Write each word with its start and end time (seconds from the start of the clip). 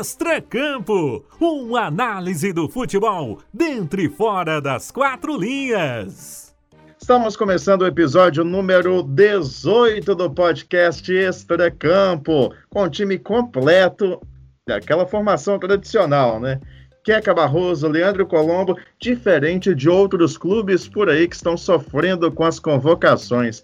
Extracampo, 0.00 1.26
uma 1.38 1.82
análise 1.82 2.54
do 2.54 2.70
futebol 2.70 3.38
dentro 3.52 4.00
e 4.00 4.08
fora 4.08 4.58
das 4.58 4.90
quatro 4.90 5.36
linhas. 5.36 6.54
Estamos 6.98 7.36
começando 7.36 7.82
o 7.82 7.86
episódio 7.86 8.42
número 8.42 9.02
18 9.02 10.14
do 10.14 10.30
podcast 10.30 11.12
Extracampo, 11.12 12.50
com 12.70 12.84
o 12.84 12.88
time 12.88 13.18
completo 13.18 14.18
daquela 14.66 15.04
formação 15.06 15.58
tradicional, 15.58 16.40
né? 16.40 16.58
Queca 17.04 17.34
Barroso, 17.34 17.86
Leandro 17.86 18.26
Colombo, 18.26 18.78
diferente 18.98 19.74
de 19.74 19.90
outros 19.90 20.38
clubes 20.38 20.88
por 20.88 21.10
aí 21.10 21.28
que 21.28 21.36
estão 21.36 21.58
sofrendo 21.58 22.32
com 22.32 22.44
as 22.44 22.58
convocações. 22.58 23.62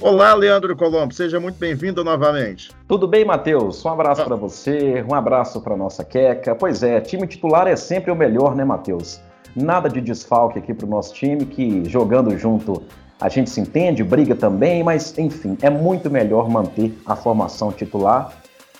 Olá, 0.00 0.32
Leandro 0.32 0.76
Colombo, 0.76 1.12
seja 1.12 1.40
muito 1.40 1.58
bem-vindo 1.58 2.04
novamente. 2.04 2.70
Tudo 2.86 3.08
bem, 3.08 3.24
Matheus? 3.24 3.84
Um 3.84 3.88
abraço 3.88 4.22
ah. 4.22 4.24
para 4.26 4.36
você, 4.36 5.04
um 5.10 5.12
abraço 5.12 5.60
para 5.60 5.76
nossa 5.76 6.04
Queca. 6.04 6.54
Pois 6.54 6.84
é, 6.84 7.00
time 7.00 7.26
titular 7.26 7.66
é 7.66 7.74
sempre 7.74 8.12
o 8.12 8.14
melhor, 8.14 8.54
né, 8.54 8.64
Matheus? 8.64 9.20
Nada 9.56 9.88
de 9.88 10.00
desfalque 10.00 10.60
aqui 10.60 10.72
para 10.72 10.86
o 10.86 10.88
nosso 10.88 11.12
time, 11.12 11.44
que 11.44 11.82
jogando 11.88 12.38
junto 12.38 12.80
a 13.20 13.28
gente 13.28 13.50
se 13.50 13.60
entende, 13.60 14.04
briga 14.04 14.36
também, 14.36 14.84
mas 14.84 15.18
enfim, 15.18 15.58
é 15.60 15.68
muito 15.68 16.08
melhor 16.08 16.48
manter 16.48 16.96
a 17.04 17.16
formação 17.16 17.72
titular. 17.72 18.32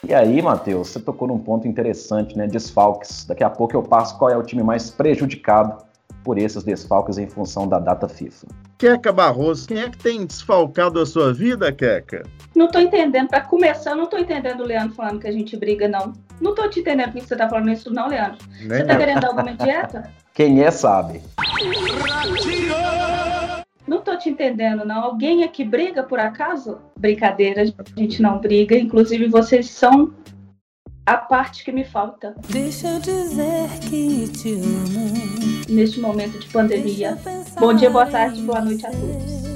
E 0.06 0.14
aí, 0.14 0.40
Matheus, 0.40 0.90
você 0.90 1.00
tocou 1.00 1.26
num 1.26 1.40
ponto 1.40 1.66
interessante, 1.66 2.38
né? 2.38 2.46
Desfalques. 2.46 3.24
Daqui 3.24 3.42
a 3.42 3.50
pouco 3.50 3.74
eu 3.74 3.82
passo 3.82 4.16
qual 4.16 4.30
é 4.30 4.36
o 4.36 4.42
time 4.44 4.62
mais 4.62 4.88
prejudicado 4.88 5.87
por 6.24 6.38
esses 6.38 6.62
desfalques 6.62 7.18
em 7.18 7.28
função 7.28 7.66
da 7.66 7.78
data 7.78 8.08
FIFA. 8.08 8.46
Queca 8.76 9.12
Barroso, 9.12 9.66
quem 9.66 9.80
é 9.80 9.88
que 9.88 9.98
tem 9.98 10.24
desfalcado 10.26 11.00
a 11.00 11.06
sua 11.06 11.32
vida, 11.32 11.72
Queca? 11.72 12.22
Não 12.54 12.68
tô 12.68 12.78
entendendo. 12.78 13.28
Para 13.28 13.40
começar, 13.40 13.94
não 13.94 14.06
tô 14.06 14.18
entendendo 14.18 14.60
o 14.60 14.66
Leandro 14.66 14.94
falando 14.94 15.20
que 15.20 15.26
a 15.26 15.32
gente 15.32 15.56
briga, 15.56 15.88
não. 15.88 16.12
Não 16.40 16.54
tô 16.54 16.68
te 16.68 16.80
entendendo 16.80 17.12
por 17.12 17.20
que 17.20 17.26
você 17.26 17.36
tá 17.36 17.48
falando 17.48 17.70
isso, 17.70 17.92
não, 17.92 18.08
Leandro. 18.08 18.38
Nem 18.60 18.68
você 18.68 18.84
tá 18.84 18.96
querendo 18.96 19.20
dar 19.20 19.28
alguma 19.28 19.54
dieta? 19.54 20.10
Quem 20.32 20.62
é, 20.62 20.70
sabe. 20.70 21.20
Não 23.88 24.02
tô 24.02 24.16
te 24.16 24.30
entendendo, 24.30 24.84
não. 24.84 25.02
Alguém 25.02 25.42
aqui 25.42 25.64
briga 25.64 26.02
por 26.04 26.20
acaso? 26.20 26.78
Brincadeira, 26.96 27.62
a 27.62 28.00
gente 28.00 28.22
não 28.22 28.38
briga. 28.38 28.76
Inclusive, 28.76 29.26
vocês 29.26 29.70
são 29.70 30.14
a 31.08 31.16
parte 31.16 31.64
que 31.64 31.72
me 31.72 31.84
falta. 31.84 32.34
Deixa 32.50 32.86
eu 32.86 33.00
dizer 33.00 33.70
que 33.88 34.28
te 34.28 34.52
amo. 34.52 35.64
Neste 35.66 35.98
momento 36.00 36.38
de 36.38 36.46
pandemia. 36.48 37.16
Bom 37.58 37.72
dia, 37.72 37.88
boa 37.88 38.04
tarde, 38.04 38.42
boa 38.42 38.60
noite 38.60 38.86
a 38.86 38.90
todos. 38.90 39.48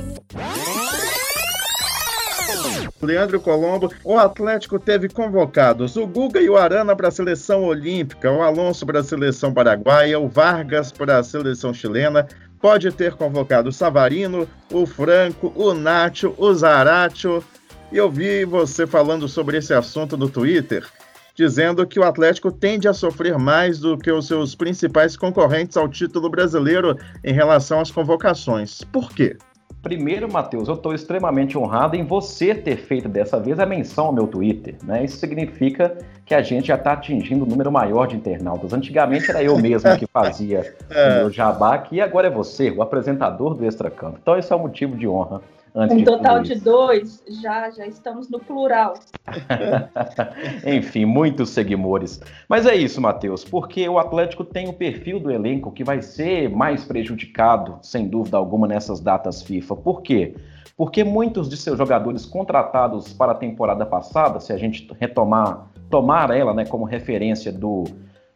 Leandro 3.03 3.39
Colombo, 3.39 3.93
o 4.03 4.17
Atlético 4.17 4.79
teve 4.79 5.11
convocados 5.11 5.97
o 5.97 6.07
Guga 6.07 6.41
e 6.41 6.49
o 6.49 6.57
Arana 6.57 6.97
para 6.97 7.09
a 7.09 7.11
seleção 7.11 7.65
olímpica, 7.65 8.31
o 8.31 8.41
Alonso 8.41 8.87
para 8.87 9.01
a 9.01 9.05
seleção 9.05 9.53
paraguaia, 9.53 10.19
o 10.19 10.29
Vargas 10.29 10.91
para 10.91 11.19
a 11.19 11.25
seleção 11.25 11.75
chilena, 11.75 12.27
pode 12.61 12.91
ter 12.93 13.15
convocado 13.15 13.69
o 13.69 13.73
Savarino, 13.73 14.49
o 14.73 14.87
Franco, 14.87 15.53
o 15.55 15.75
Nacho, 15.75 16.35
o 16.39 16.55
Zaratio. 16.55 17.45
E 17.91 17.99
eu 17.99 18.11
vi 18.11 18.47
você 18.47 18.87
falando 18.87 19.29
sobre 19.29 19.59
esse 19.59 19.75
assunto 19.75 20.17
no 20.17 20.31
Twitter, 20.31 20.87
dizendo 21.35 21.87
que 21.87 21.99
o 21.99 22.05
Atlético 22.05 22.51
tende 22.51 22.89
a 22.89 22.93
sofrer 22.93 23.39
mais 23.39 23.79
do 23.79 23.97
que 23.97 24.11
os 24.11 24.27
seus 24.27 24.55
principais 24.55 25.17
concorrentes 25.17 25.77
ao 25.77 25.89
título 25.89 26.29
brasileiro 26.29 26.97
em 27.25 27.33
relação 27.33 27.81
às 27.81 27.91
convocações. 27.91 28.83
Por 28.85 29.11
quê? 29.13 29.37
Primeiro, 29.83 30.33
Matheus, 30.33 30.69
eu 30.69 30.75
estou 30.75 30.95
extremamente 30.95 31.59
honrado 31.59 31.97
em 31.97 32.05
você 32.05 32.55
ter 32.55 32.77
feito 32.77 33.09
dessa 33.09 33.41
vez 33.41 33.59
a 33.59 33.67
menção 33.67 34.07
ao 34.07 34.13
meu 34.13 34.29
Twitter. 34.29 34.77
Né? 34.85 35.05
Isso 35.05 35.17
significa 35.17 35.99
que 36.25 36.37
a 36.37 36.41
gente 36.41 36.69
já 36.69 36.77
está 36.77 36.93
atingindo 36.93 37.45
um 37.45 37.49
número 37.49 37.73
maior 37.73 38.07
de 38.07 38.15
internautas. 38.15 38.73
Antigamente 38.73 39.29
era 39.29 39.43
eu 39.43 39.59
mesmo 39.59 39.97
que 39.99 40.07
fazia 40.07 40.73
é. 40.89 41.09
o 41.09 41.17
meu 41.17 41.31
jabá 41.33 41.75
aqui, 41.75 41.97
e 41.97 42.01
agora 42.01 42.29
é 42.29 42.31
você, 42.31 42.71
o 42.71 42.81
apresentador 42.81 43.55
do 43.55 43.65
Extra 43.65 43.91
Campo. 43.91 44.19
Então, 44.23 44.39
esse 44.39 44.53
é 44.53 44.57
um 44.57 44.61
motivo 44.61 44.97
de 44.97 45.09
honra 45.09 45.43
Antes 45.75 45.97
um 45.97 46.05
total 46.05 46.43
de, 46.43 46.55
dois, 46.57 47.23
já, 47.41 47.71
já 47.71 47.87
estamos 47.87 48.29
no 48.29 48.39
plural. 48.39 48.95
Enfim, 50.67 51.07
muitos 51.07 51.49
seguidores. 51.49 52.21
Mas 52.47 52.67
é 52.67 52.75
isso, 52.75 53.01
Matheus, 53.01 53.43
porque 53.43 53.89
o 53.89 53.99
Atlético 53.99 54.45
tem 54.45 54.69
o 54.69 54.75
perfil 54.75 55.19
do 55.19 55.31
elenco 55.31 55.73
que 55.73 55.83
vai 55.83 56.03
ser 56.03 56.51
mais 56.51 56.85
prejudicado, 56.85 57.79
sem 57.81 58.07
dúvida 58.07 58.37
alguma, 58.37 58.69
nessas 58.69 59.01
datas 59.01 59.43
FIFA. 59.43 59.77
Por 59.77 60.03
quê? 60.03 60.35
Porque 60.77 61.03
muitos 61.05 61.49
de 61.49 61.57
seus 61.57 61.79
jogadores 61.79 62.27
contratados 62.27 63.15
para 63.15 63.33
a 63.33 63.37
temporada 63.37 63.87
passada, 63.87 64.41
se 64.41 64.53
a 64.53 64.59
gente 64.59 64.87
retomar, 65.01 65.71
tomar 65.89 66.31
ela 66.31 66.53
né, 66.53 66.67
como 66.67 66.85
referência 66.85 67.51
do 67.51 67.85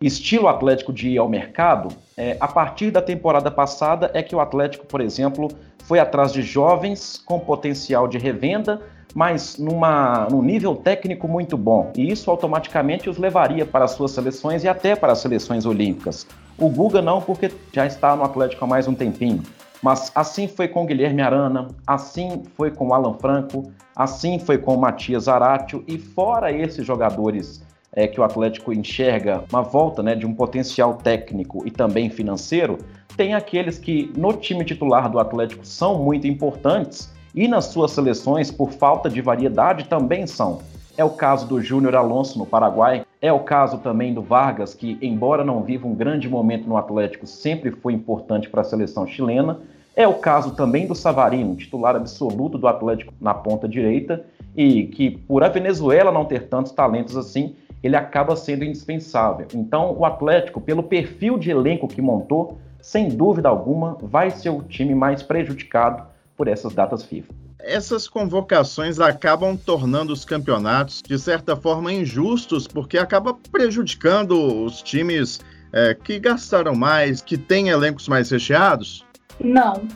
estilo 0.01 0.49
Atlético 0.49 0.93
de 0.93 1.09
ir 1.09 1.19
ao 1.19 1.29
mercado, 1.29 1.89
é, 2.17 2.37
a 2.39 2.49
partir 2.49 2.91
da 2.91 3.01
temporada 3.01 3.51
passada 3.51 4.11
é 4.13 4.23
que 4.23 4.35
o 4.35 4.41
Atlético, 4.41 4.87
por 4.87 5.01
exemplo, 5.01 5.49
foi 5.85 5.99
atrás 5.99 6.33
de 6.33 6.43
jovens 6.43 7.23
com 7.25 7.39
potencial 7.39 8.07
de 8.07 8.19
revenda, 8.19 8.81
mas 9.15 9.57
numa, 9.57 10.29
num 10.31 10.43
nível 10.43 10.77
técnico 10.77 11.27
muito 11.27 11.57
bom. 11.57 11.91
E 11.97 12.11
isso 12.11 12.31
automaticamente 12.31 13.09
os 13.09 13.17
levaria 13.17 13.65
para 13.65 13.87
as 13.87 13.93
suas 13.93 14.11
seleções 14.11 14.65
e 14.65 14.69
até 14.69 14.95
para 14.95 15.13
as 15.13 15.21
seleções 15.21 15.65
olímpicas. 15.65 16.27
O 16.59 16.69
Guga 16.69 17.01
não, 17.01 17.23
porque 17.23 17.51
já 17.73 17.87
está 17.87 18.15
no 18.15 18.25
Atlético 18.25 18.65
há 18.65 18.69
mais 18.69 18.87
um 18.87 18.95
tempinho. 18.95 19.43
Mas 19.83 20.11
assim 20.15 20.49
foi 20.49 20.69
com 20.69 20.85
Guilherme 20.85 21.23
Arana, 21.23 21.69
assim 21.87 22.43
foi 22.57 22.71
com 22.71 22.93
Alan 22.93 23.15
Franco, 23.15 23.71
assim 23.95 24.39
foi 24.39 24.59
com 24.59 24.77
Matias 24.77 25.29
Aratio 25.29 25.85
e 25.87 25.99
fora 25.99 26.51
esses 26.51 26.85
jogadores 26.85 27.63
é, 27.97 28.07
que 28.07 28.21
o 28.21 28.25
Atlético 28.25 28.75
enxerga 28.75 29.43
uma 29.51 29.63
volta 29.63 30.03
né, 30.03 30.15
de 30.15 30.27
um 30.27 30.35
potencial 30.35 30.95
técnico 30.95 31.63
e 31.67 31.71
também 31.71 32.11
financeiro, 32.11 32.77
tem 33.17 33.35
aqueles 33.35 33.79
que 33.79 34.13
no 34.15 34.35
time 34.35 34.63
titular 34.65 35.11
do 35.11 35.19
Atlético 35.19 35.67
são 35.67 36.05
muito 36.05 36.27
importantes 36.27 37.11
e 37.35 37.49
nas 37.49 37.67
suas 37.67 37.93
seleções, 37.93 38.51
por 38.51 38.71
falta 38.71 39.09
de 39.09 39.23
variedade, 39.23 39.85
também 39.85 40.27
são. 40.27 40.61
É 40.97 41.05
o 41.05 41.11
caso 41.11 41.47
do 41.47 41.61
Júnior 41.61 41.95
Alonso 41.95 42.39
no 42.39 42.47
Paraguai, 42.47 43.05
é 43.21 43.33
o 43.33 43.41
caso 43.41 43.79
também 43.79 44.15
do 44.15 44.23
Vargas, 44.23 44.75
que, 44.75 44.99
embora 45.03 45.45
não 45.45 45.63
viva 45.63 45.87
um 45.87 45.95
grande 45.95 46.29
momento 46.29 46.67
no 46.67 46.77
Atlético, 46.77 47.27
sempre 47.27 47.71
foi 47.71 47.93
importante 47.93 48.49
para 48.49 48.61
a 48.61 48.65
seleção 48.65 49.07
chilena. 49.07 49.59
É 49.95 50.07
o 50.07 50.15
caso 50.15 50.55
também 50.55 50.87
do 50.87 50.95
Savarino, 50.95 51.57
titular 51.57 51.97
absoluto 51.97 52.57
do 52.57 52.69
Atlético 52.69 53.13
na 53.21 53.35
ponta 53.35 53.69
direita, 53.69 54.25
e 54.55 54.85
que, 54.85 55.11
por 55.11 55.45
a 55.45 55.49
Venezuela 55.49 56.11
não 56.11 56.25
ter 56.25 56.49
tantos 56.49 56.73
talentos 56.73 57.17
assim, 57.17 57.55
ele 57.87 57.97
acaba 57.97 58.37
sendo 58.37 58.65
indispensável. 58.65 59.47
Então, 59.55 59.97
o 59.97 60.05
Atlético, 60.05 60.61
pelo 60.61 60.83
perfil 60.83 61.39
de 61.39 61.51
elenco 61.51 61.87
que 61.87 62.03
montou, 62.03 62.59
sem 62.81 63.09
dúvida 63.09 63.49
alguma, 63.49 63.97
vai 64.03 64.31
ser 64.31 64.51
o 64.51 64.63
time 64.63 64.95
mais 64.95 65.23
prejudicado 65.23 66.05
por 66.37 66.49
essas 66.49 66.75
datas 66.75 67.05
FIFA. 67.05 67.33
Essas 67.59 68.09
convocações 68.09 69.01
acabam 69.01 69.57
tornando 69.57 70.13
os 70.13 70.25
campeonatos, 70.25 71.03
de 71.03 71.19
certa 71.19 71.57
forma, 71.57 71.93
injustos, 71.93 72.67
porque 72.67 72.99
acaba 72.99 73.35
prejudicando 73.51 74.65
os 74.65 74.83
times 74.83 75.41
é, 75.73 75.95
que 75.95 76.19
gastaram 76.19 76.75
mais, 76.75 77.21
que 77.23 77.37
têm 77.37 77.69
elencos 77.69 78.09
mais 78.09 78.31
recheados? 78.31 79.05
Não. 79.41 79.87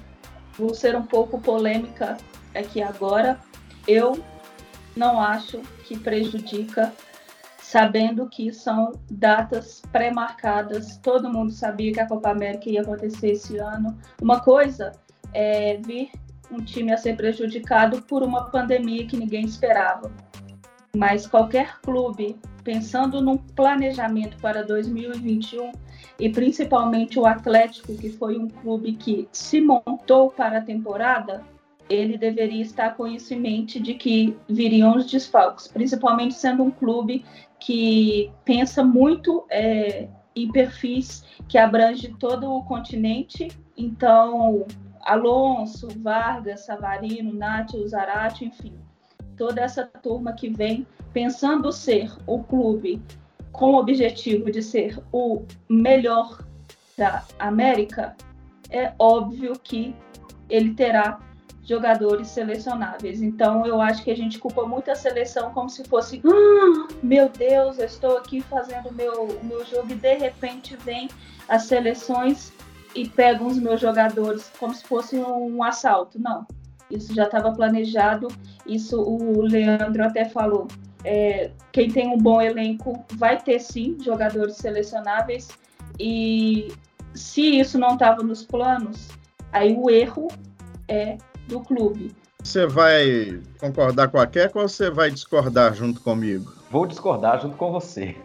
Vou 0.58 0.74
ser 0.74 0.96
um 0.96 1.02
pouco 1.02 1.40
polêmica 1.40 2.16
aqui 2.54 2.82
agora. 2.82 3.38
Eu 3.86 4.22
não 4.96 5.20
acho 5.20 5.60
que 5.84 5.98
prejudica 5.98 6.92
sabendo 7.70 8.28
que 8.28 8.52
são 8.52 8.90
datas 9.08 9.80
pré-marcadas. 9.92 10.96
Todo 10.96 11.32
mundo 11.32 11.52
sabia 11.52 11.92
que 11.92 12.00
a 12.00 12.08
Copa 12.08 12.30
América 12.30 12.68
ia 12.68 12.82
acontecer 12.82 13.30
esse 13.30 13.58
ano. 13.58 13.96
Uma 14.20 14.40
coisa 14.40 14.90
é 15.32 15.76
vir 15.76 16.10
um 16.50 16.56
time 16.56 16.92
a 16.92 16.96
ser 16.96 17.16
prejudicado 17.16 18.02
por 18.02 18.24
uma 18.24 18.50
pandemia 18.50 19.06
que 19.06 19.16
ninguém 19.16 19.44
esperava. 19.44 20.10
Mas 20.96 21.28
qualquer 21.28 21.80
clube, 21.80 22.36
pensando 22.64 23.22
num 23.22 23.36
planejamento 23.36 24.36
para 24.38 24.64
2021, 24.64 25.70
e 26.18 26.28
principalmente 26.28 27.20
o 27.20 27.24
Atlético, 27.24 27.94
que 27.94 28.10
foi 28.10 28.36
um 28.36 28.48
clube 28.48 28.94
que 28.94 29.28
se 29.30 29.60
montou 29.60 30.28
para 30.28 30.58
a 30.58 30.60
temporada, 30.60 31.40
ele 31.88 32.18
deveria 32.18 32.62
estar 32.62 32.96
com 32.96 33.06
isso 33.06 33.32
em 33.32 33.40
mente 33.40 33.80
de 33.80 33.94
que 33.94 34.36
viriam 34.48 34.96
os 34.96 35.10
desfalques, 35.10 35.68
principalmente 35.68 36.34
sendo 36.34 36.64
um 36.64 36.70
clube 36.70 37.24
que 37.60 38.32
pensa 38.44 38.82
muito 38.82 39.46
é, 39.50 40.08
em 40.34 40.50
perfis 40.50 41.24
que 41.48 41.58
abrange 41.58 42.14
todo 42.18 42.50
o 42.50 42.64
continente. 42.64 43.48
Então, 43.76 44.66
Alonso, 45.02 45.88
Vargas, 46.00 46.66
Savarino, 46.66 47.32
Nath, 47.32 47.76
Zarate, 47.86 48.44
enfim, 48.44 48.74
toda 49.36 49.60
essa 49.60 49.84
turma 49.84 50.32
que 50.32 50.48
vem 50.48 50.86
pensando 51.12 51.72
ser 51.72 52.12
o 52.26 52.42
clube 52.42 53.02
com 53.52 53.72
o 53.72 53.78
objetivo 53.78 54.50
de 54.50 54.62
ser 54.62 55.02
o 55.12 55.44
melhor 55.68 56.44
da 56.96 57.24
América, 57.38 58.16
é 58.70 58.92
óbvio 58.98 59.58
que 59.58 59.94
ele 60.48 60.74
terá 60.74 61.18
jogadores 61.70 62.26
selecionáveis. 62.26 63.22
Então, 63.22 63.64
eu 63.64 63.80
acho 63.80 64.02
que 64.02 64.10
a 64.10 64.16
gente 64.16 64.40
culpa 64.40 64.66
muito 64.66 64.90
a 64.90 64.96
seleção 64.96 65.52
como 65.52 65.70
se 65.70 65.84
fosse, 65.84 66.20
ah, 66.26 66.88
meu 67.00 67.28
Deus, 67.28 67.78
eu 67.78 67.86
estou 67.86 68.18
aqui 68.18 68.40
fazendo 68.40 68.92
meu 68.92 69.38
meu 69.44 69.64
jogo 69.64 69.92
e 69.92 69.94
de 69.94 70.14
repente 70.16 70.76
vem 70.84 71.08
as 71.48 71.62
seleções 71.62 72.52
e 72.92 73.08
pegam 73.08 73.46
os 73.46 73.56
meus 73.56 73.80
jogadores 73.80 74.50
como 74.58 74.74
se 74.74 74.82
fosse 74.82 75.16
um 75.16 75.62
assalto. 75.62 76.20
Não, 76.20 76.44
isso 76.90 77.14
já 77.14 77.24
estava 77.24 77.52
planejado. 77.52 78.26
Isso 78.66 79.00
o 79.00 79.40
Leandro 79.40 80.04
até 80.04 80.24
falou. 80.24 80.66
É, 81.04 81.52
quem 81.70 81.88
tem 81.88 82.08
um 82.08 82.18
bom 82.18 82.42
elenco 82.42 83.04
vai 83.14 83.40
ter 83.40 83.60
sim 83.60 83.96
jogadores 84.04 84.56
selecionáveis 84.56 85.48
e 85.98 86.68
se 87.14 87.58
isso 87.58 87.78
não 87.78 87.94
estava 87.94 88.22
nos 88.22 88.44
planos, 88.44 89.08
aí 89.52 89.74
o 89.74 89.88
erro 89.88 90.28
é 90.86 91.16
do 91.48 91.60
clube. 91.60 92.14
Você 92.42 92.66
vai 92.66 93.40
concordar 93.58 94.08
com 94.08 94.18
a 94.18 94.26
Keco 94.26 94.60
ou 94.60 94.68
você 94.68 94.90
vai 94.90 95.10
discordar 95.10 95.74
junto 95.74 96.00
comigo? 96.00 96.52
Vou 96.70 96.86
discordar 96.86 97.40
junto 97.40 97.56
com 97.56 97.70
você. 97.70 98.16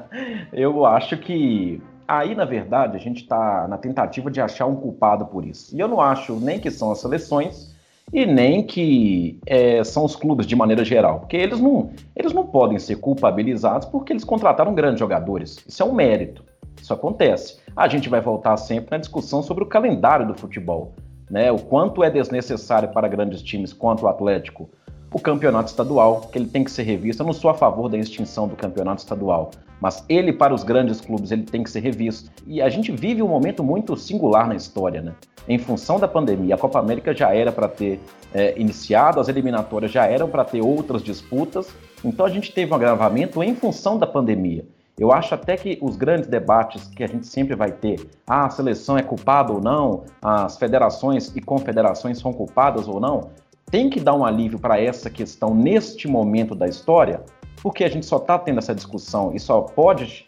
Eu 0.52 0.86
acho 0.86 1.18
que 1.18 1.82
aí, 2.06 2.34
na 2.34 2.46
verdade, 2.46 2.96
a 2.96 3.00
gente 3.00 3.22
está 3.22 3.68
na 3.68 3.76
tentativa 3.76 4.30
de 4.30 4.40
achar 4.40 4.66
um 4.66 4.76
culpado 4.76 5.26
por 5.26 5.44
isso. 5.44 5.76
E 5.76 5.80
eu 5.80 5.86
não 5.86 6.00
acho 6.00 6.34
nem 6.36 6.58
que 6.58 6.70
são 6.70 6.90
as 6.90 7.00
seleções 7.00 7.76
e 8.10 8.24
nem 8.24 8.62
que 8.62 9.38
é, 9.44 9.84
são 9.84 10.04
os 10.04 10.16
clubes 10.16 10.46
de 10.46 10.56
maneira 10.56 10.82
geral, 10.82 11.20
porque 11.20 11.36
eles 11.36 11.60
não, 11.60 11.90
eles 12.16 12.32
não 12.32 12.46
podem 12.46 12.78
ser 12.78 12.96
culpabilizados 12.96 13.86
porque 13.86 14.14
eles 14.14 14.24
contrataram 14.24 14.74
grandes 14.74 14.98
jogadores. 14.98 15.58
Isso 15.68 15.82
é 15.82 15.86
um 15.86 15.92
mérito. 15.92 16.42
Isso 16.80 16.94
acontece. 16.94 17.58
A 17.76 17.86
gente 17.86 18.08
vai 18.08 18.20
voltar 18.20 18.56
sempre 18.56 18.92
na 18.92 18.98
discussão 18.98 19.42
sobre 19.42 19.62
o 19.64 19.66
calendário 19.66 20.26
do 20.26 20.34
futebol 20.34 20.94
né, 21.30 21.50
o 21.52 21.58
quanto 21.58 22.02
é 22.02 22.10
desnecessário 22.10 22.88
para 22.90 23.08
grandes 23.08 23.42
times 23.42 23.72
quanto 23.72 24.04
o 24.04 24.08
Atlético 24.08 24.68
o 25.12 25.18
campeonato 25.18 25.70
estadual, 25.70 26.22
que 26.32 26.38
ele 26.38 26.46
tem 26.46 26.62
que 26.62 26.70
ser 26.70 26.82
revisto. 26.82 27.22
Eu 27.22 27.26
não 27.26 27.32
sou 27.32 27.50
a 27.50 27.54
favor 27.54 27.88
da 27.88 27.96
extinção 27.96 28.46
do 28.46 28.54
campeonato 28.54 29.00
estadual, 29.00 29.50
mas 29.80 30.04
ele, 30.08 30.32
para 30.32 30.54
os 30.54 30.62
grandes 30.62 31.00
clubes, 31.00 31.30
ele 31.30 31.44
tem 31.44 31.62
que 31.62 31.70
ser 31.70 31.80
revisto. 31.80 32.30
E 32.46 32.60
a 32.60 32.68
gente 32.68 32.92
vive 32.92 33.22
um 33.22 33.28
momento 33.28 33.64
muito 33.64 33.96
singular 33.96 34.46
na 34.46 34.54
história, 34.54 35.00
né? 35.00 35.14
Em 35.48 35.58
função 35.58 35.98
da 35.98 36.06
pandemia, 36.06 36.56
a 36.56 36.58
Copa 36.58 36.78
América 36.78 37.14
já 37.14 37.34
era 37.34 37.50
para 37.50 37.68
ter 37.68 38.00
é, 38.34 38.58
iniciado, 38.60 39.18
as 39.18 39.28
eliminatórias 39.28 39.90
já 39.90 40.04
eram 40.04 40.28
para 40.28 40.44
ter 40.44 40.60
outras 40.60 41.02
disputas, 41.02 41.68
então 42.04 42.26
a 42.26 42.28
gente 42.28 42.52
teve 42.52 42.70
um 42.70 42.74
agravamento 42.74 43.42
em 43.42 43.54
função 43.54 43.98
da 43.98 44.06
pandemia. 44.06 44.66
Eu 44.98 45.12
acho 45.12 45.32
até 45.32 45.56
que 45.56 45.78
os 45.80 45.96
grandes 45.96 46.28
debates 46.28 46.88
que 46.88 47.04
a 47.04 47.06
gente 47.06 47.26
sempre 47.26 47.54
vai 47.54 47.70
ter, 47.70 48.10
ah, 48.26 48.46
a 48.46 48.50
seleção 48.50 48.98
é 48.98 49.02
culpada 49.02 49.52
ou 49.52 49.60
não, 49.60 50.02
as 50.20 50.58
federações 50.58 51.34
e 51.36 51.40
confederações 51.40 52.18
são 52.18 52.32
culpadas 52.32 52.88
ou 52.88 52.98
não, 52.98 53.30
tem 53.70 53.88
que 53.88 54.00
dar 54.00 54.14
um 54.14 54.24
alívio 54.24 54.58
para 54.58 54.80
essa 54.80 55.08
questão 55.08 55.54
neste 55.54 56.08
momento 56.08 56.54
da 56.54 56.66
história, 56.66 57.22
porque 57.62 57.84
a 57.84 57.88
gente 57.88 58.06
só 58.06 58.16
está 58.16 58.38
tendo 58.38 58.58
essa 58.58 58.74
discussão 58.74 59.32
e 59.32 59.38
só 59.38 59.60
pode, 59.60 60.26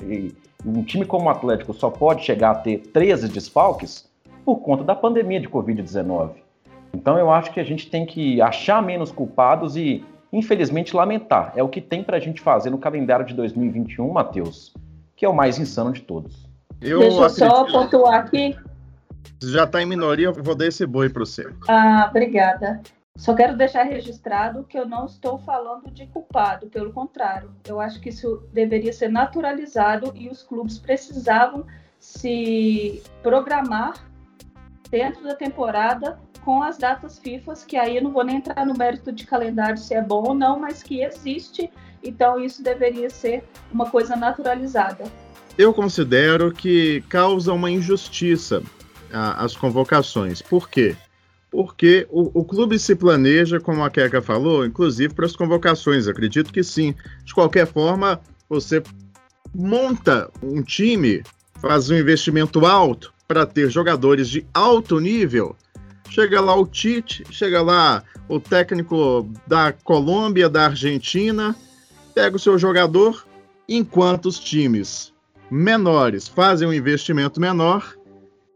um 0.64 0.84
time 0.84 1.04
como 1.04 1.26
o 1.26 1.30
Atlético 1.30 1.72
só 1.72 1.90
pode 1.90 2.24
chegar 2.24 2.50
a 2.52 2.54
ter 2.54 2.78
13 2.78 3.28
desfalques 3.28 4.08
por 4.44 4.60
conta 4.60 4.84
da 4.84 4.94
pandemia 4.94 5.40
de 5.40 5.48
Covid-19. 5.48 6.30
Então 6.92 7.18
eu 7.18 7.30
acho 7.30 7.52
que 7.52 7.60
a 7.60 7.64
gente 7.64 7.88
tem 7.88 8.04
que 8.04 8.40
achar 8.40 8.82
menos 8.82 9.10
culpados 9.10 9.76
e 9.76 10.04
infelizmente, 10.32 10.94
lamentar. 10.94 11.52
É 11.56 11.62
o 11.62 11.68
que 11.68 11.80
tem 11.80 12.02
para 12.02 12.16
a 12.16 12.20
gente 12.20 12.40
fazer 12.40 12.70
no 12.70 12.78
calendário 12.78 13.24
de 13.24 13.34
2021, 13.34 14.12
Matheus, 14.12 14.74
que 15.16 15.24
é 15.24 15.28
o 15.28 15.34
mais 15.34 15.58
insano 15.58 15.92
de 15.92 16.02
todos. 16.02 16.48
Eu 16.80 17.00
Deixa 17.00 17.22
eu 17.22 17.30
só 17.30 17.64
pontuar 17.64 18.20
aqui. 18.20 18.56
Já 19.42 19.64
está 19.64 19.82
em 19.82 19.86
minoria, 19.86 20.26
eu 20.26 20.42
vou 20.42 20.54
dar 20.54 20.66
esse 20.66 20.86
boi 20.86 21.08
para 21.08 21.24
você. 21.24 21.46
Ah, 21.68 22.06
obrigada. 22.08 22.80
Só 23.16 23.34
quero 23.34 23.56
deixar 23.56 23.82
registrado 23.82 24.64
que 24.64 24.78
eu 24.78 24.86
não 24.86 25.04
estou 25.04 25.38
falando 25.38 25.90
de 25.90 26.06
culpado, 26.06 26.68
pelo 26.68 26.92
contrário. 26.92 27.50
Eu 27.66 27.80
acho 27.80 28.00
que 28.00 28.08
isso 28.08 28.42
deveria 28.52 28.92
ser 28.92 29.08
naturalizado 29.08 30.12
e 30.14 30.28
os 30.28 30.42
clubes 30.42 30.78
precisavam 30.78 31.66
se 31.98 33.02
programar 33.22 33.92
dentro 34.90 35.22
da 35.22 35.34
temporada 35.34 36.18
com 36.44 36.62
as 36.62 36.78
datas 36.78 37.18
FIFA, 37.18 37.54
que 37.66 37.76
aí 37.76 37.96
eu 37.96 38.02
não 38.02 38.12
vou 38.12 38.24
nem 38.24 38.36
entrar 38.36 38.64
no 38.66 38.76
mérito 38.76 39.12
de 39.12 39.26
calendário 39.26 39.78
se 39.78 39.94
é 39.94 40.02
bom 40.02 40.28
ou 40.28 40.34
não, 40.34 40.58
mas 40.58 40.82
que 40.82 41.02
existe, 41.02 41.70
então 42.02 42.40
isso 42.40 42.62
deveria 42.62 43.10
ser 43.10 43.44
uma 43.72 43.90
coisa 43.90 44.16
naturalizada. 44.16 45.04
Eu 45.58 45.74
considero 45.74 46.52
que 46.52 47.02
causa 47.08 47.52
uma 47.52 47.70
injustiça 47.70 48.62
a, 49.12 49.44
as 49.44 49.54
convocações. 49.54 50.40
Por 50.40 50.68
quê? 50.68 50.96
Porque 51.50 52.06
o, 52.10 52.40
o, 52.40 52.44
clube 52.44 52.78
se 52.78 52.94
planeja, 52.94 53.58
como 53.58 53.82
a 53.82 53.90
Keka 53.90 54.22
falou, 54.22 54.64
inclusive 54.64 55.12
para 55.12 55.26
as 55.26 55.34
convocações. 55.34 56.06
Acredito 56.06 56.52
que 56.52 56.62
sim. 56.62 56.94
De 57.24 57.34
qualquer 57.34 57.66
forma, 57.66 58.20
você 58.48 58.82
monta 59.52 60.30
um 60.42 60.62
time, 60.62 61.22
faz 61.60 61.90
um 61.90 61.96
investimento 61.96 62.64
alto 62.64 63.12
para 63.26 63.44
ter 63.44 63.68
jogadores 63.68 64.28
de 64.28 64.46
alto 64.54 65.00
nível 65.00 65.56
Chega 66.10 66.40
lá 66.40 66.54
o 66.56 66.66
Tite, 66.66 67.24
chega 67.30 67.62
lá 67.62 68.02
o 68.28 68.40
técnico 68.40 69.30
da 69.46 69.72
Colômbia, 69.72 70.48
da 70.48 70.66
Argentina, 70.66 71.54
pega 72.14 72.34
o 72.34 72.38
seu 72.38 72.58
jogador, 72.58 73.24
enquanto 73.68 74.26
os 74.26 74.38
times 74.38 75.12
menores 75.50 76.26
fazem 76.26 76.66
um 76.66 76.72
investimento 76.72 77.40
menor, 77.40 77.94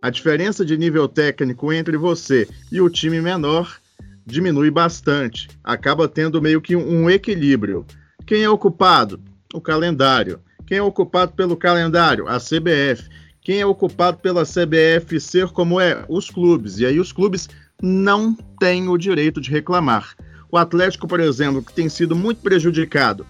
a 0.02 0.10
diferença 0.10 0.64
de 0.64 0.76
nível 0.76 1.08
técnico 1.08 1.72
entre 1.72 1.96
você 1.96 2.48
e 2.70 2.80
o 2.80 2.90
time 2.90 3.20
menor 3.20 3.80
diminui 4.26 4.70
bastante. 4.70 5.48
Acaba 5.62 6.08
tendo 6.08 6.42
meio 6.42 6.60
que 6.60 6.74
um 6.74 7.08
equilíbrio. 7.08 7.86
Quem 8.26 8.42
é 8.42 8.50
ocupado? 8.50 9.20
O 9.54 9.60
calendário. 9.60 10.40
Quem 10.66 10.78
é 10.78 10.82
ocupado 10.82 11.32
pelo 11.32 11.56
calendário? 11.56 12.26
A 12.26 12.38
CBF. 12.38 13.08
Quem 13.44 13.61
é 13.61 13.67
ocupado 13.67 14.17
pela 14.19 14.43
CBF 14.44 15.20
ser 15.20 15.49
como 15.49 15.79
é? 15.79 16.02
Os 16.08 16.31
clubes. 16.31 16.79
E 16.79 16.87
aí 16.87 16.99
os 16.99 17.12
clubes 17.12 17.50
não 17.81 18.35
têm 18.58 18.88
o 18.88 18.96
direito 18.96 19.38
de 19.38 19.50
reclamar. 19.50 20.17
O 20.50 20.56
Atlético, 20.56 21.06
por 21.06 21.20
exemplo, 21.20 21.62
que 21.62 21.75
tem 21.75 21.91
sido 21.91 22.17
muito 22.17 22.41
prejudicado. 22.41 23.26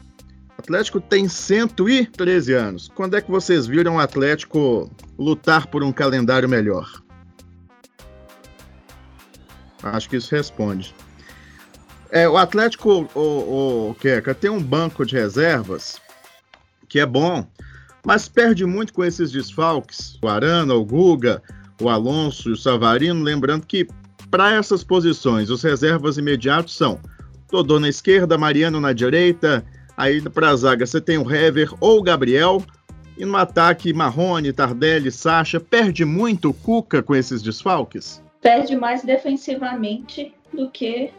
O 0.57 0.61
Atlético 0.61 1.01
tem 1.01 1.27
113 1.27 2.53
anos. 2.53 2.89
Quando 2.95 3.17
é 3.17 3.21
que 3.21 3.31
vocês 3.31 3.67
viram 3.67 3.97
o 3.97 3.99
Atlético 3.99 4.89
lutar 5.19 5.67
por 5.67 5.83
um 5.83 5.93
calendário 5.93 6.49
melhor? 6.49 7.03
Acho 9.83 10.09
que 10.09 10.17
isso 10.17 10.33
responde. 10.33 10.95
É, 12.09 12.29
o 12.29 12.37
Atlético, 12.37 13.11
o, 13.17 13.91
o 13.91 13.95
Keka, 13.97 14.33
tem 14.33 14.49
um 14.49 14.63
banco 14.63 15.05
de 15.05 15.17
reservas 15.17 16.01
que 16.89 17.01
é 17.01 17.07
bom, 17.07 17.45
mas 18.05 18.29
perde 18.29 18.67
muito 18.67 18.93
com 18.93 19.05
esses 19.05 19.31
desfalques. 19.31 20.19
O 20.23 20.29
Arana, 20.29 20.75
o 20.75 20.85
Guga, 20.85 21.43
o 21.81 21.89
Alonso 21.89 22.51
e 22.51 22.53
o 22.53 22.57
Savarino, 22.57 23.23
lembrando 23.23 23.67
que 23.67 23.87
para 24.31 24.53
essas 24.53 24.83
posições, 24.83 25.51
os 25.51 25.63
reservas 25.63 26.19
imediatos 26.19 26.77
são 26.77 26.99
Dodô 27.51 27.79
na 27.79 27.89
esquerda, 27.89 28.37
Mariano 28.37 28.81
na 28.81 28.93
direita, 28.93 29.65
aí 29.97 30.21
para 30.21 30.51
a 30.51 30.57
zaga 30.57 30.85
você 30.85 31.01
tem 31.01 31.19
o 31.19 31.31
Hever 31.31 31.73
ou 31.81 31.99
o 31.99 32.03
Gabriel, 32.03 32.63
e 33.17 33.25
no 33.25 33.37
ataque 33.37 33.93
Marrone, 33.93 34.53
Tardelli, 34.53 35.11
Sacha, 35.11 35.61
perde 35.61 36.05
muito 36.05 36.51
o 36.51 36.55
Cuca 36.55 37.01
com 37.01 37.15
esses 37.15 37.43
desfalques? 37.43 38.21
Perde 38.41 38.75
mais 38.75 39.05
defensivamente 39.05 40.35
do 40.53 40.69
que 40.69 41.13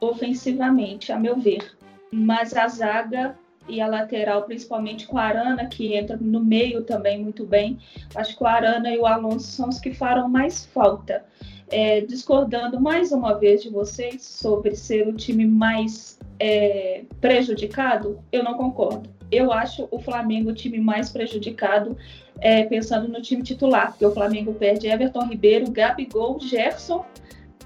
ofensivamente, 0.00 1.10
a 1.10 1.18
meu 1.18 1.38
ver. 1.38 1.72
Mas 2.12 2.54
a 2.56 2.68
zaga 2.68 3.36
e 3.70 3.80
a 3.80 3.86
lateral, 3.86 4.42
principalmente 4.42 5.06
com 5.06 5.16
a 5.16 5.22
Arana, 5.22 5.66
que 5.66 5.94
entra 5.94 6.16
no 6.16 6.40
meio 6.40 6.82
também 6.82 7.22
muito 7.22 7.46
bem. 7.46 7.78
Acho 8.14 8.36
que 8.36 8.42
o 8.42 8.46
Arana 8.46 8.90
e 8.90 8.98
o 8.98 9.06
Alonso 9.06 9.46
são 9.46 9.68
os 9.68 9.78
que 9.78 9.94
farão 9.94 10.28
mais 10.28 10.66
falta. 10.66 11.24
É, 11.72 12.00
discordando 12.00 12.80
mais 12.80 13.12
uma 13.12 13.34
vez 13.34 13.62
de 13.62 13.70
vocês 13.70 14.22
sobre 14.22 14.74
ser 14.74 15.06
o 15.06 15.12
time 15.12 15.46
mais 15.46 16.18
é, 16.40 17.04
prejudicado, 17.20 18.18
eu 18.32 18.42
não 18.42 18.54
concordo. 18.54 19.08
Eu 19.30 19.52
acho 19.52 19.86
o 19.92 20.00
Flamengo 20.00 20.50
o 20.50 20.54
time 20.54 20.80
mais 20.80 21.10
prejudicado, 21.10 21.96
é, 22.40 22.64
pensando 22.64 23.06
no 23.06 23.22
time 23.22 23.44
titular, 23.44 23.90
porque 23.92 24.04
o 24.04 24.10
Flamengo 24.10 24.52
perde 24.54 24.88
Everton 24.88 25.26
Ribeiro, 25.26 25.70
Gabigol, 25.70 26.40
Gerson, 26.40 27.06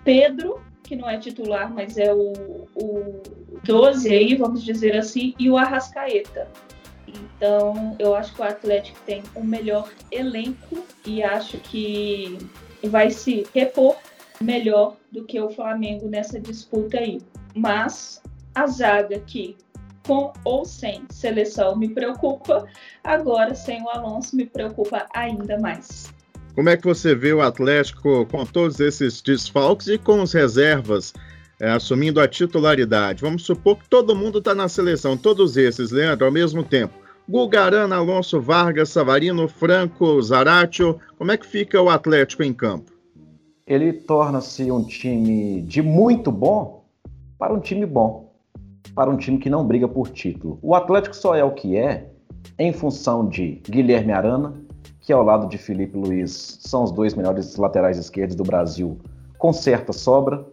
Pedro 0.05 0.61
que 0.85 0.95
não 0.95 1.09
é 1.09 1.19
titular, 1.19 1.73
mas 1.73 1.97
é 1.97 2.13
o, 2.13 2.69
o 2.77 3.23
12 3.65 4.09
aí, 4.09 4.35
vamos 4.37 4.63
dizer 4.63 4.97
assim, 4.97 5.35
e 5.39 5.51
o 5.51 5.57
Arrascaeta. 5.57 6.47
Então, 7.09 7.97
eu 7.99 8.15
acho 8.15 8.35
que 8.35 8.41
o 8.41 8.45
Atlético 8.45 8.99
tem 9.07 9.23
o 9.35 9.43
melhor 9.43 9.91
elenco 10.11 10.85
e 11.07 11.23
acho 11.23 11.59
que 11.59 12.39
vai 12.85 13.11
se 13.11 13.47
repor 13.55 13.97
melhor 14.41 14.97
do 15.11 15.25
que 15.25 15.41
o 15.41 15.51
Flamengo 15.51 16.09
nessa 16.09 16.39
disputa 16.39 16.99
aí. 16.99 17.21
Mas 17.55 18.23
a 18.55 18.67
zaga 18.67 19.19
que 19.21 19.57
com 20.07 20.33
ou 20.45 20.65
sem 20.65 21.05
seleção 21.11 21.77
me 21.77 21.89
preocupa, 21.89 22.67
agora 23.03 23.55
sem 23.55 23.83
o 23.83 23.89
Alonso 23.89 24.37
me 24.37 24.45
preocupa 24.45 25.07
ainda 25.15 25.59
mais. 25.59 26.14
Como 26.55 26.69
é 26.69 26.77
que 26.77 26.85
você 26.85 27.15
vê 27.15 27.33
o 27.33 27.43
Atlético 27.43 28.27
com 28.27 28.45
todos 28.47 28.79
esses 28.81 29.21
desfalques 29.21 29.89
e 29.89 29.99
com 29.99 30.23
os 30.23 30.33
reservas 30.33 31.13
é, 31.61 31.71
assumindo 31.71 32.21
a 32.21 32.29
titularidade. 32.29 33.23
Vamos 33.23 33.45
supor 33.45 33.79
que 33.79 33.89
todo 33.89 34.15
mundo 34.15 34.39
está 34.39 34.55
na 34.55 34.69
seleção, 34.69 35.17
todos 35.17 35.57
esses, 35.57 35.91
Leandro, 35.91 36.27
ao 36.27 36.33
mesmo 36.33 36.63
tempo. 36.63 36.95
Gugarana, 37.29 37.97
Alonso, 37.97 38.41
Vargas, 38.41 38.91
Savarino, 38.91 39.49
Franco, 39.49 40.21
Zaratio. 40.21 40.99
Como 41.17 41.33
é 41.33 41.37
que 41.37 41.47
fica 41.47 41.81
o 41.81 41.89
Atlético 41.89 42.43
em 42.43 42.53
campo? 42.53 42.93
Ele 43.67 43.93
torna-se 43.93 44.71
um 44.71 44.85
time 44.85 45.63
de 45.63 45.81
muito 45.81 46.31
bom 46.31 46.85
para 47.39 47.55
um 47.55 47.61
time 47.61 47.87
bom, 47.87 48.31
para 48.95 49.11
um 49.11 49.17
time 49.17 49.39
que 49.39 49.49
não 49.49 49.67
briga 49.67 49.89
por 49.89 50.11
título. 50.11 50.59
O 50.61 50.75
Atlético 50.75 51.17
só 51.17 51.35
é 51.35 51.43
o 51.43 51.53
que 51.53 51.77
é 51.77 52.11
em 52.59 52.75
função 52.75 53.27
de 53.27 53.63
Guilherme 53.67 54.13
Arana, 54.13 54.53
que 55.05 55.13
ao 55.13 55.23
lado 55.23 55.47
de 55.47 55.59
Felipe 55.59 55.99
Luiz 55.99 56.59
são 56.63 56.83
os 56.83 56.91
dois 56.91 57.15
melhores 57.15 57.57
laterais 57.57 57.99
esquerdos 57.99 58.35
do 58.35 58.43
Brasil, 58.43 58.99
com 59.39 59.53
certa 59.53 59.93
sobra. 59.93 60.45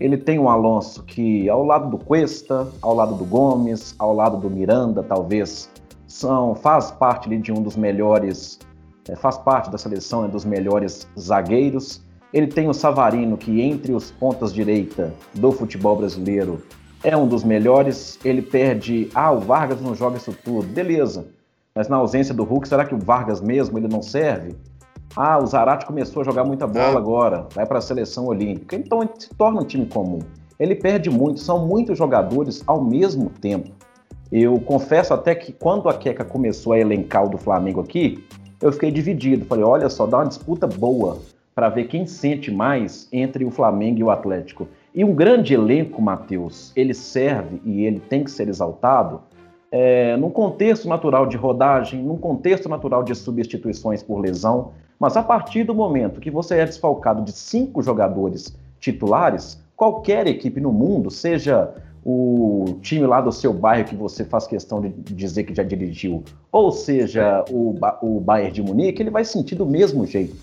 Ele 0.00 0.16
tem 0.16 0.38
um 0.38 0.48
Alonso 0.48 1.04
que, 1.04 1.48
ao 1.48 1.64
lado 1.64 1.88
do 1.88 2.04
Cuesta, 2.04 2.66
ao 2.82 2.94
lado 2.94 3.14
do 3.14 3.24
Gomes, 3.24 3.94
ao 3.98 4.12
lado 4.12 4.36
do 4.36 4.50
Miranda, 4.50 5.02
talvez, 5.02 5.70
são 6.08 6.56
faz 6.56 6.90
parte 6.90 7.28
ali, 7.28 7.38
de 7.38 7.52
um 7.52 7.62
dos 7.62 7.76
melhores, 7.76 8.58
é, 9.08 9.14
faz 9.14 9.38
parte 9.38 9.70
da 9.70 9.78
seleção 9.78 10.24
é, 10.24 10.28
dos 10.28 10.44
melhores 10.44 11.06
zagueiros. 11.18 12.02
Ele 12.32 12.48
tem 12.48 12.68
o 12.68 12.74
Savarino, 12.74 13.36
que 13.36 13.60
entre 13.60 13.92
os 13.92 14.10
pontas 14.10 14.52
direita 14.52 15.14
do 15.34 15.52
futebol 15.52 15.96
brasileiro 15.96 16.60
é 17.04 17.16
um 17.16 17.28
dos 17.28 17.44
melhores. 17.44 18.18
Ele 18.24 18.42
perde, 18.42 19.08
ah, 19.14 19.30
o 19.30 19.38
Vargas 19.38 19.80
não 19.80 19.94
joga 19.94 20.16
isso 20.16 20.34
tudo, 20.44 20.66
beleza. 20.66 21.28
Mas 21.80 21.88
na 21.88 21.96
ausência 21.96 22.34
do 22.34 22.44
Hulk, 22.44 22.68
será 22.68 22.84
que 22.84 22.94
o 22.94 22.98
Vargas 22.98 23.40
mesmo 23.40 23.78
ele 23.78 23.88
não 23.88 24.02
serve? 24.02 24.54
Ah, 25.16 25.38
o 25.38 25.46
Zarate 25.46 25.86
começou 25.86 26.20
a 26.20 26.24
jogar 26.26 26.44
muita 26.44 26.66
bola 26.66 26.96
ah. 26.96 26.98
agora, 26.98 27.46
vai 27.54 27.64
para 27.64 27.78
a 27.78 27.80
seleção 27.80 28.26
olímpica. 28.26 28.76
Então 28.76 29.00
ele 29.00 29.12
se 29.18 29.30
torna 29.30 29.62
um 29.62 29.64
time 29.64 29.86
comum. 29.86 30.18
Ele 30.58 30.74
perde 30.74 31.08
muito, 31.08 31.40
são 31.40 31.66
muitos 31.66 31.96
jogadores 31.96 32.62
ao 32.66 32.84
mesmo 32.84 33.30
tempo. 33.30 33.70
Eu 34.30 34.60
confesso 34.60 35.14
até 35.14 35.34
que 35.34 35.54
quando 35.54 35.88
a 35.88 35.94
Queca 35.94 36.22
começou 36.22 36.74
a 36.74 36.78
elencar 36.78 37.24
o 37.24 37.30
do 37.30 37.38
Flamengo 37.38 37.80
aqui, 37.80 38.26
eu 38.60 38.70
fiquei 38.70 38.90
dividido. 38.90 39.46
Falei, 39.46 39.64
olha 39.64 39.88
só, 39.88 40.06
dá 40.06 40.18
uma 40.18 40.26
disputa 40.26 40.66
boa 40.66 41.16
para 41.54 41.70
ver 41.70 41.84
quem 41.84 42.04
sente 42.04 42.50
mais 42.50 43.08
entre 43.10 43.42
o 43.42 43.50
Flamengo 43.50 44.00
e 44.00 44.04
o 44.04 44.10
Atlético. 44.10 44.68
E 44.94 45.02
um 45.02 45.14
grande 45.14 45.54
elenco, 45.54 46.02
Matheus, 46.02 46.74
ele 46.76 46.92
serve 46.92 47.58
e 47.64 47.86
ele 47.86 48.00
tem 48.00 48.22
que 48.22 48.30
ser 48.30 48.50
exaltado 48.50 49.22
é, 49.70 50.16
num 50.16 50.30
contexto 50.30 50.88
natural 50.88 51.26
de 51.26 51.36
rodagem, 51.36 52.02
num 52.02 52.16
contexto 52.16 52.68
natural 52.68 53.02
de 53.02 53.14
substituições 53.14 54.02
por 54.02 54.18
lesão, 54.18 54.72
mas 54.98 55.16
a 55.16 55.22
partir 55.22 55.64
do 55.64 55.74
momento 55.74 56.20
que 56.20 56.30
você 56.30 56.56
é 56.56 56.64
desfalcado 56.64 57.22
de 57.22 57.32
cinco 57.32 57.82
jogadores 57.82 58.56
titulares, 58.78 59.62
qualquer 59.76 60.26
equipe 60.26 60.60
no 60.60 60.72
mundo, 60.72 61.10
seja 61.10 61.72
o 62.04 62.78
time 62.80 63.06
lá 63.06 63.20
do 63.20 63.30
seu 63.30 63.52
bairro 63.52 63.86
que 63.86 63.94
você 63.94 64.24
faz 64.24 64.46
questão 64.46 64.80
de 64.80 64.88
dizer 64.88 65.44
que 65.44 65.54
já 65.54 65.62
dirigiu, 65.62 66.24
ou 66.50 66.72
seja 66.72 67.44
o, 67.50 67.74
o 68.02 68.20
Bayern 68.20 68.52
de 68.52 68.62
Munique, 68.62 69.02
ele 69.02 69.10
vai 69.10 69.24
sentir 69.24 69.54
do 69.54 69.66
mesmo 69.66 70.06
jeito. 70.06 70.36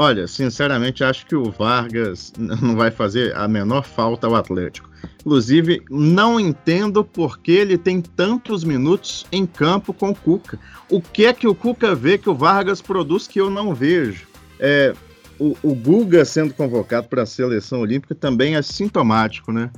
Olha, 0.00 0.28
sinceramente, 0.28 1.02
acho 1.02 1.26
que 1.26 1.34
o 1.34 1.50
Vargas 1.50 2.32
não 2.38 2.76
vai 2.76 2.88
fazer 2.88 3.34
a 3.34 3.48
menor 3.48 3.82
falta 3.82 4.28
ao 4.28 4.36
Atlético. 4.36 4.88
Inclusive, 5.18 5.82
não 5.90 6.38
entendo 6.38 7.02
por 7.04 7.40
que 7.40 7.50
ele 7.50 7.76
tem 7.76 8.00
tantos 8.00 8.62
minutos 8.62 9.26
em 9.32 9.44
campo 9.44 9.92
com 9.92 10.10
o 10.10 10.14
Cuca. 10.14 10.56
O 10.88 11.02
que 11.02 11.26
é 11.26 11.32
que 11.32 11.48
o 11.48 11.54
Cuca 11.54 11.96
vê 11.96 12.16
que 12.16 12.30
o 12.30 12.34
Vargas 12.34 12.80
produz 12.80 13.26
que 13.26 13.40
eu 13.40 13.50
não 13.50 13.74
vejo? 13.74 14.28
É, 14.60 14.94
o, 15.36 15.56
o 15.64 15.74
Guga 15.74 16.24
sendo 16.24 16.54
convocado 16.54 17.08
para 17.08 17.24
a 17.24 17.26
seleção 17.26 17.80
olímpica 17.80 18.14
também 18.14 18.54
é 18.54 18.62
sintomático, 18.62 19.50
né? 19.50 19.68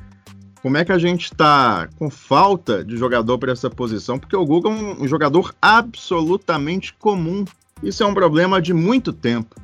Como 0.60 0.76
é 0.76 0.84
que 0.84 0.92
a 0.92 0.98
gente 0.98 1.32
está 1.32 1.88
com 1.96 2.10
falta 2.10 2.84
de 2.84 2.94
jogador 2.98 3.38
para 3.38 3.52
essa 3.52 3.70
posição? 3.70 4.18
Porque 4.18 4.36
o 4.36 4.44
Guga 4.44 4.68
é 4.68 4.72
um, 4.72 5.02
um 5.04 5.08
jogador 5.08 5.54
absolutamente 5.62 6.92
comum. 6.92 7.42
Isso 7.82 8.02
é 8.02 8.06
um 8.06 8.12
problema 8.12 8.60
de 8.60 8.74
muito 8.74 9.14
tempo. 9.14 9.56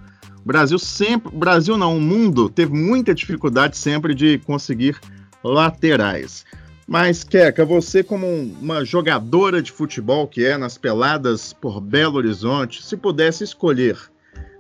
Brasil 0.47 0.79
sempre, 0.79 1.37
Brasil 1.37 1.77
não, 1.77 1.97
o 1.97 2.01
mundo 2.01 2.49
teve 2.49 2.73
muita 2.73 3.13
dificuldade 3.13 3.77
sempre 3.77 4.15
de 4.15 4.39
conseguir 4.39 4.97
laterais. 5.43 6.45
Mas, 6.87 7.25
Keca, 7.25 7.65
você 7.65 8.05
como 8.05 8.29
uma 8.29 8.85
jogadora 8.85 9.61
de 9.61 9.73
futebol 9.73 10.29
que 10.29 10.45
é 10.45 10.57
nas 10.57 10.79
peladas 10.79 11.53
por 11.53 11.81
Belo 11.81 12.19
Horizonte, 12.19 12.81
se 12.81 12.97
pudesse 12.97 13.43
escolher, 13.43 13.99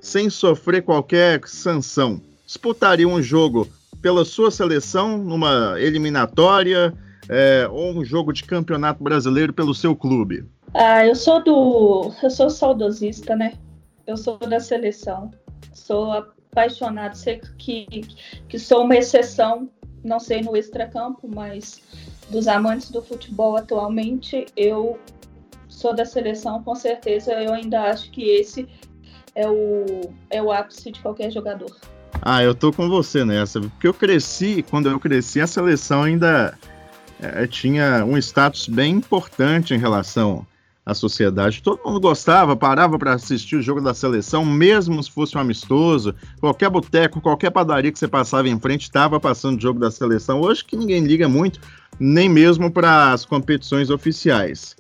sem 0.01 0.29
sofrer 0.29 0.83
qualquer 0.83 1.47
sanção, 1.47 2.21
disputaria 2.45 3.07
um 3.07 3.23
jogo 3.23 3.69
pela 4.03 4.25
sua 4.25 4.51
seleção 4.51 5.17
numa 5.17 5.81
eliminatória 5.81 6.93
é, 7.29 7.69
ou 7.71 7.97
um 7.97 8.05
jogo 8.05 8.33
de 8.33 8.43
campeonato 8.43 9.05
brasileiro 9.05 9.53
pelo 9.53 9.73
seu 9.73 9.95
clube? 9.95 10.45
Ah, 10.75 11.07
eu 11.07 11.15
sou 11.15 11.45
do. 11.45 12.13
Eu 12.21 12.31
sou 12.31 12.51
saudosista, 12.51 13.37
né? 13.37 13.53
Eu 14.05 14.17
sou 14.17 14.37
da 14.37 14.59
seleção. 14.59 15.31
Sou 15.73 16.13
apaixonado. 16.13 17.15
Sei 17.15 17.41
que, 17.59 17.87
que 18.49 18.59
sou 18.59 18.85
uma 18.85 18.97
exceção 18.97 19.69
não 20.07 20.21
sei 20.21 20.41
no 20.41 20.57
extracampo, 20.57 21.29
mas 21.29 21.83
dos 22.31 22.47
amantes 22.47 22.91
do 22.91 23.03
futebol 23.03 23.57
atualmente, 23.57 24.47
eu 24.57 24.99
sou 25.69 25.95
da 25.95 26.05
seleção, 26.05 26.63
com 26.63 26.75
certeza 26.75 27.33
eu 27.33 27.53
ainda 27.53 27.83
acho 27.83 28.11
que 28.11 28.23
esse 28.23 28.69
é 29.35 29.49
o, 29.49 29.85
é 30.31 30.43
o 30.43 30.51
ápice 30.51 30.91
de 30.91 31.01
qualquer 31.01 31.31
jogador. 31.31 31.77
Ah, 32.23 32.43
eu 32.43 32.55
tô 32.55 32.73
com 32.73 32.89
você 32.89 33.25
nessa, 33.25 33.61
porque 33.61 33.87
eu 33.87 33.93
cresci, 33.93 34.65
quando 34.71 34.89
eu 34.89 34.99
cresci, 34.99 35.41
a 35.41 35.47
seleção 35.47 36.05
ainda 36.05 36.57
é, 37.21 37.47
tinha 37.47 38.05
um 38.05 38.17
status 38.17 38.69
bem 38.69 38.95
importante 38.95 39.75
em 39.75 39.79
relação 39.79 40.47
a 40.87 40.95
sociedade. 40.95 41.61
Todo 41.61 41.83
mundo 41.85 41.99
gostava, 41.99 42.55
parava 42.57 42.97
para 42.97 43.15
assistir 43.15 43.57
o 43.57 43.63
jogo 43.63 43.81
da 43.81 43.93
seleção, 43.93 44.45
mesmo 44.45 45.03
se 45.03 45.11
fosse 45.11 45.37
um 45.37 45.41
amistoso. 45.41 46.15
Qualquer 46.39 46.71
boteco, 46.71 47.21
qualquer 47.21 47.51
padaria 47.51 47.91
que 47.91 47.99
você 47.99 48.07
passava 48.07 48.49
em 48.49 48.61
frente 48.61 48.83
estava 48.83 49.19
passando 49.19 49.59
o 49.59 49.61
jogo 49.61 49.81
da 49.81 49.91
seleção. 49.91 50.41
Hoje 50.41 50.65
que 50.65 50.77
ninguém 50.77 51.05
liga 51.05 51.29
muito, 51.29 51.59
nem 51.99 52.29
mesmo 52.29 52.71
para 52.71 53.13
as 53.13 53.25
competições 53.25 53.91
oficiais. 53.91 54.77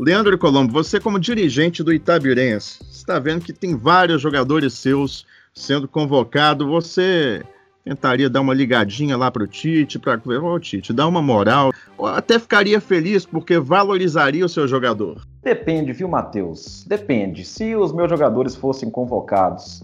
Leandro 0.00 0.38
Colombo, 0.38 0.72
você 0.72 0.98
como 0.98 1.20
dirigente 1.20 1.82
do 1.82 1.92
Itabirense, 1.92 2.80
está 2.90 3.18
vendo 3.18 3.44
que 3.44 3.52
tem 3.52 3.76
vários 3.76 4.22
jogadores 4.22 4.72
seus 4.72 5.26
sendo 5.52 5.86
convocados. 5.86 6.66
Você 6.66 7.44
tentaria 7.84 8.30
dar 8.30 8.40
uma 8.40 8.54
ligadinha 8.54 9.16
lá 9.16 9.30
para 9.30 9.44
o 9.44 9.46
Tite, 9.46 9.98
para 9.98 10.18
o 10.24 10.58
Tite, 10.58 10.92
dar 10.92 11.06
uma 11.06 11.20
moral, 11.20 11.70
até 11.98 12.38
ficaria 12.38 12.80
feliz 12.80 13.26
porque 13.26 13.58
valorizaria 13.58 14.44
o 14.44 14.48
seu 14.48 14.66
jogador? 14.66 15.22
Depende, 15.42 15.92
viu, 15.92 16.08
Matheus? 16.08 16.84
Depende. 16.88 17.44
Se 17.44 17.76
os 17.76 17.92
meus 17.92 18.08
jogadores 18.08 18.56
fossem 18.56 18.90
convocados 18.90 19.82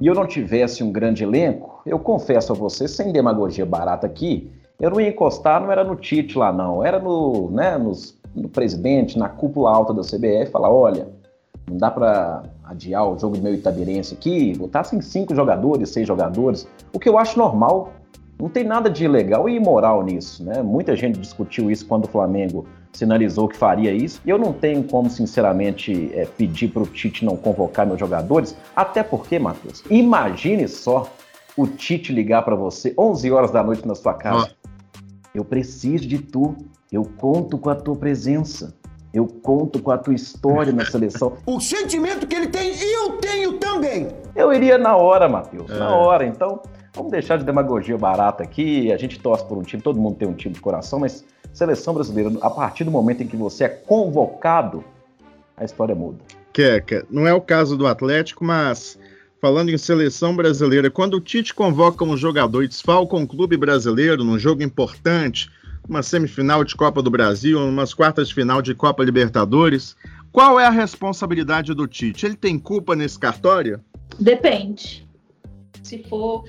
e 0.00 0.06
eu 0.06 0.14
não 0.14 0.26
tivesse 0.26 0.84
um 0.84 0.92
grande 0.92 1.24
elenco, 1.24 1.82
eu 1.84 1.98
confesso 1.98 2.52
a 2.52 2.54
você, 2.54 2.86
sem 2.86 3.12
demagogia 3.12 3.66
barata 3.66 4.06
aqui, 4.06 4.50
eu 4.80 4.90
não 4.90 5.00
ia 5.00 5.08
encostar, 5.08 5.60
não 5.60 5.70
era 5.70 5.82
no 5.82 5.96
Tite 5.96 6.38
lá, 6.38 6.52
não. 6.52 6.84
Era 6.84 7.00
no, 7.00 7.50
né, 7.50 7.76
nos, 7.76 8.16
no 8.34 8.48
presidente, 8.48 9.18
na 9.18 9.28
cúpula 9.28 9.70
alta 9.70 9.92
da 9.92 10.02
CBF, 10.02 10.50
falar: 10.50 10.70
olha, 10.70 11.08
não 11.68 11.76
dá 11.76 11.90
para 11.90 12.44
adiar 12.72 13.08
o 13.08 13.18
jogo 13.18 13.36
do 13.36 13.42
meu 13.42 13.54
Itabirense 13.54 14.14
aqui, 14.14 14.56
botar 14.56 14.84
sem 14.84 15.00
cinco 15.00 15.34
jogadores, 15.34 15.90
seis 15.90 16.06
jogadores, 16.06 16.66
o 16.92 16.98
que 16.98 17.08
eu 17.08 17.18
acho 17.18 17.38
normal. 17.38 17.92
Não 18.40 18.48
tem 18.48 18.64
nada 18.64 18.90
de 18.90 19.04
ilegal 19.04 19.48
e 19.48 19.54
imoral 19.54 20.02
nisso, 20.02 20.42
né? 20.42 20.62
Muita 20.62 20.96
gente 20.96 21.18
discutiu 21.18 21.70
isso 21.70 21.86
quando 21.86 22.06
o 22.06 22.08
Flamengo 22.08 22.66
sinalizou 22.92 23.48
que 23.48 23.56
faria 23.56 23.92
isso. 23.92 24.20
E 24.24 24.30
eu 24.30 24.38
não 24.38 24.52
tenho 24.52 24.82
como, 24.84 25.08
sinceramente, 25.08 26.10
é, 26.12 26.24
pedir 26.24 26.68
para 26.68 26.82
o 26.82 26.86
Tite 26.86 27.24
não 27.24 27.36
convocar 27.36 27.86
meus 27.86 28.00
jogadores, 28.00 28.56
até 28.74 29.02
porque, 29.02 29.38
Matheus, 29.38 29.84
imagine 29.88 30.66
só 30.66 31.08
o 31.56 31.66
Tite 31.66 32.12
ligar 32.12 32.42
para 32.42 32.54
você 32.54 32.94
11 32.98 33.30
horas 33.30 33.50
da 33.50 33.62
noite 33.62 33.86
na 33.86 33.94
sua 33.94 34.14
casa. 34.14 34.50
Eu 35.34 35.44
preciso 35.44 36.06
de 36.06 36.18
tu, 36.18 36.54
eu 36.90 37.04
conto 37.04 37.56
com 37.56 37.70
a 37.70 37.74
tua 37.74 37.96
presença. 37.96 38.74
Eu 39.12 39.26
conto 39.26 39.82
com 39.82 39.90
a 39.90 39.98
tua 39.98 40.14
história 40.14 40.72
na 40.72 40.84
seleção. 40.84 41.36
o 41.44 41.60
sentimento 41.60 42.26
que 42.26 42.34
ele 42.34 42.48
tem, 42.48 42.74
eu 42.80 43.12
tenho 43.18 43.54
também. 43.54 44.08
Eu 44.34 44.52
iria 44.52 44.78
na 44.78 44.96
hora, 44.96 45.28
Matheus, 45.28 45.70
é. 45.70 45.78
na 45.78 45.94
hora. 45.94 46.26
Então, 46.26 46.62
vamos 46.94 47.12
deixar 47.12 47.36
de 47.36 47.44
demagogia 47.44 47.96
barata 47.98 48.42
aqui. 48.42 48.92
A 48.92 48.96
gente 48.96 49.20
torce 49.20 49.44
por 49.44 49.58
um 49.58 49.62
time, 49.62 49.82
todo 49.82 50.00
mundo 50.00 50.16
tem 50.16 50.28
um 50.28 50.34
time 50.34 50.54
de 50.54 50.60
coração, 50.60 50.98
mas 50.98 51.24
seleção 51.52 51.92
brasileira, 51.94 52.30
a 52.40 52.50
partir 52.50 52.84
do 52.84 52.90
momento 52.90 53.22
em 53.22 53.26
que 53.26 53.36
você 53.36 53.64
é 53.64 53.68
convocado, 53.68 54.82
a 55.56 55.64
história 55.64 55.94
muda. 55.94 56.18
Queca, 56.52 57.06
não 57.10 57.26
é 57.26 57.34
o 57.34 57.40
caso 57.40 57.76
do 57.76 57.86
Atlético, 57.86 58.44
mas 58.44 58.98
falando 59.40 59.70
em 59.70 59.78
seleção 59.78 60.36
brasileira, 60.36 60.90
quando 60.90 61.14
o 61.14 61.20
Tite 61.20 61.52
convoca 61.52 62.04
um 62.04 62.16
jogador 62.16 62.62
e 62.62 62.68
desfalca 62.68 63.16
um 63.16 63.26
clube 63.26 63.56
brasileiro 63.56 64.22
num 64.22 64.38
jogo 64.38 64.62
importante, 64.62 65.50
uma 65.88 66.02
semifinal 66.02 66.64
de 66.64 66.74
Copa 66.74 67.02
do 67.02 67.10
Brasil, 67.10 67.58
umas 67.58 67.92
quartas 67.92 68.28
de 68.28 68.34
final 68.34 68.62
de 68.62 68.74
Copa 68.74 69.04
Libertadores. 69.04 69.96
Qual 70.30 70.58
é 70.58 70.66
a 70.66 70.70
responsabilidade 70.70 71.74
do 71.74 71.86
Tite? 71.86 72.26
Ele 72.26 72.36
tem 72.36 72.58
culpa 72.58 72.96
nesse 72.96 73.18
cartório? 73.18 73.80
Depende. 74.18 75.06
Se 75.82 76.02
for 76.04 76.44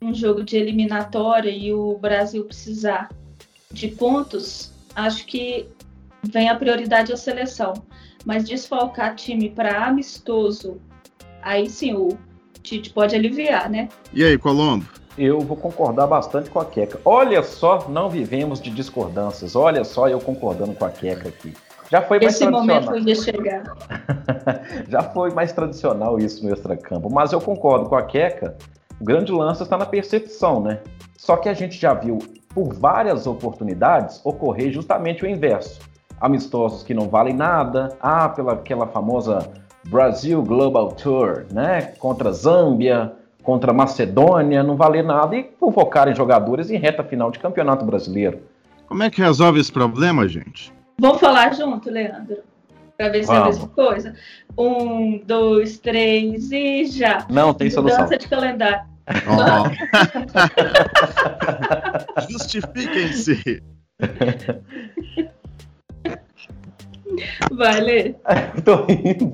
um 0.00 0.14
jogo 0.14 0.44
de 0.44 0.56
eliminatória 0.56 1.50
e 1.50 1.72
o 1.72 1.98
Brasil 1.98 2.44
precisar 2.44 3.08
de 3.72 3.88
pontos, 3.88 4.72
acho 4.94 5.26
que 5.26 5.66
vem 6.22 6.48
a 6.48 6.54
prioridade 6.54 7.12
à 7.12 7.16
seleção. 7.16 7.72
Mas 8.24 8.44
desfalcar 8.44 9.14
time 9.14 9.50
para 9.50 9.86
amistoso, 9.86 10.80
aí 11.42 11.68
sim 11.68 11.94
o 11.94 12.16
Tite 12.62 12.90
pode 12.90 13.14
aliviar, 13.14 13.70
né? 13.70 13.88
E 14.12 14.22
aí, 14.22 14.36
Colombo? 14.36 14.86
Eu 15.18 15.40
vou 15.40 15.56
concordar 15.56 16.06
bastante 16.06 16.48
com 16.48 16.60
a 16.60 16.64
Queca. 16.64 17.00
Olha 17.04 17.42
só, 17.42 17.88
não 17.88 18.08
vivemos 18.08 18.60
de 18.60 18.70
discordâncias. 18.70 19.56
Olha 19.56 19.82
só, 19.82 20.08
eu 20.08 20.20
concordando 20.20 20.74
com 20.74 20.84
a 20.84 20.90
Queca 20.90 21.28
aqui. 21.28 21.52
Já 21.90 22.02
foi 22.02 22.20
mais 22.20 22.34
Esse 22.34 22.46
tradicional. 22.46 22.82
momento 22.82 23.08
ia 23.08 23.14
chegar. 23.16 23.62
Já 24.88 25.02
foi 25.02 25.30
mais 25.32 25.52
tradicional 25.52 26.18
isso 26.20 26.46
no 26.46 26.54
extracampo. 26.54 27.12
Mas 27.12 27.32
eu 27.32 27.40
concordo 27.40 27.88
com 27.88 27.96
a 27.96 28.02
Queca. 28.02 28.56
O 29.00 29.04
grande 29.04 29.32
lance 29.32 29.62
está 29.62 29.76
na 29.76 29.86
percepção, 29.86 30.60
né? 30.60 30.78
Só 31.16 31.36
que 31.36 31.48
a 31.48 31.54
gente 31.54 31.76
já 31.76 31.94
viu 31.94 32.18
por 32.54 32.72
várias 32.74 33.26
oportunidades 33.26 34.20
ocorrer 34.24 34.70
justamente 34.70 35.24
o 35.24 35.28
inverso. 35.28 35.80
Amistosos 36.20 36.84
que 36.84 36.94
não 36.94 37.08
valem 37.08 37.34
nada, 37.34 37.88
ah, 38.00 38.28
pela 38.28 38.52
aquela 38.52 38.86
famosa 38.86 39.50
Brasil 39.86 40.42
Global 40.42 40.88
Tour, 40.92 41.46
né? 41.52 41.92
Contra 41.98 42.32
Zâmbia, 42.32 43.12
contra 43.48 43.72
Macedônia, 43.72 44.62
não 44.62 44.76
valer 44.76 45.02
nada 45.02 45.34
e 45.34 45.42
convocarem 45.42 46.14
jogadores 46.14 46.70
em 46.70 46.76
reta 46.76 47.02
final 47.02 47.30
de 47.30 47.38
campeonato 47.38 47.82
brasileiro. 47.82 48.42
Como 48.86 49.02
é 49.02 49.08
que 49.08 49.22
resolve 49.22 49.58
esse 49.58 49.72
problema, 49.72 50.28
gente? 50.28 50.70
Vamos 51.00 51.18
falar 51.18 51.54
junto, 51.54 51.90
Leandro? 51.90 52.40
Para 52.98 53.08
ver 53.08 53.24
se 53.24 53.32
é 53.32 53.36
a 53.36 53.38
Vamos. 53.40 53.56
mesma 53.56 53.68
coisa. 53.70 54.14
Um, 54.58 55.22
dois, 55.24 55.78
três 55.78 56.52
e 56.52 56.84
já. 56.84 57.26
Não 57.30 57.54
tem 57.54 57.70
solução. 57.70 58.00
Mudança 58.00 58.18
de 58.18 58.28
calendário. 58.28 58.82
Ó. 59.26 59.64
Justifiquem-se. 62.28 63.62
Vai, 67.52 67.80
Lê. 67.80 68.14
Tô 68.62 68.84
rindo. 68.84 69.32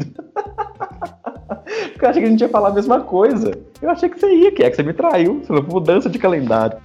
Porque 1.93 2.05
eu 2.05 2.09
achei 2.09 2.23
que 2.23 2.29
a 2.29 2.31
gente 2.31 2.41
ia 2.41 2.49
falar 2.49 2.69
a 2.69 2.73
mesma 2.73 3.01
coisa. 3.01 3.59
Eu 3.81 3.91
achei 3.91 4.09
que 4.09 4.19
você 4.19 4.35
ia, 4.35 4.53
que 4.53 4.63
é 4.63 4.71
que 4.71 4.77
você 4.77 4.83
me 4.83 4.93
traiu. 4.93 5.43
Mudança 5.71 6.09
de 6.09 6.19
calendário. 6.19 6.79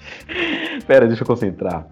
Pera, 0.86 1.08
deixa 1.08 1.24
eu 1.24 1.28
concentrar. 1.28 1.86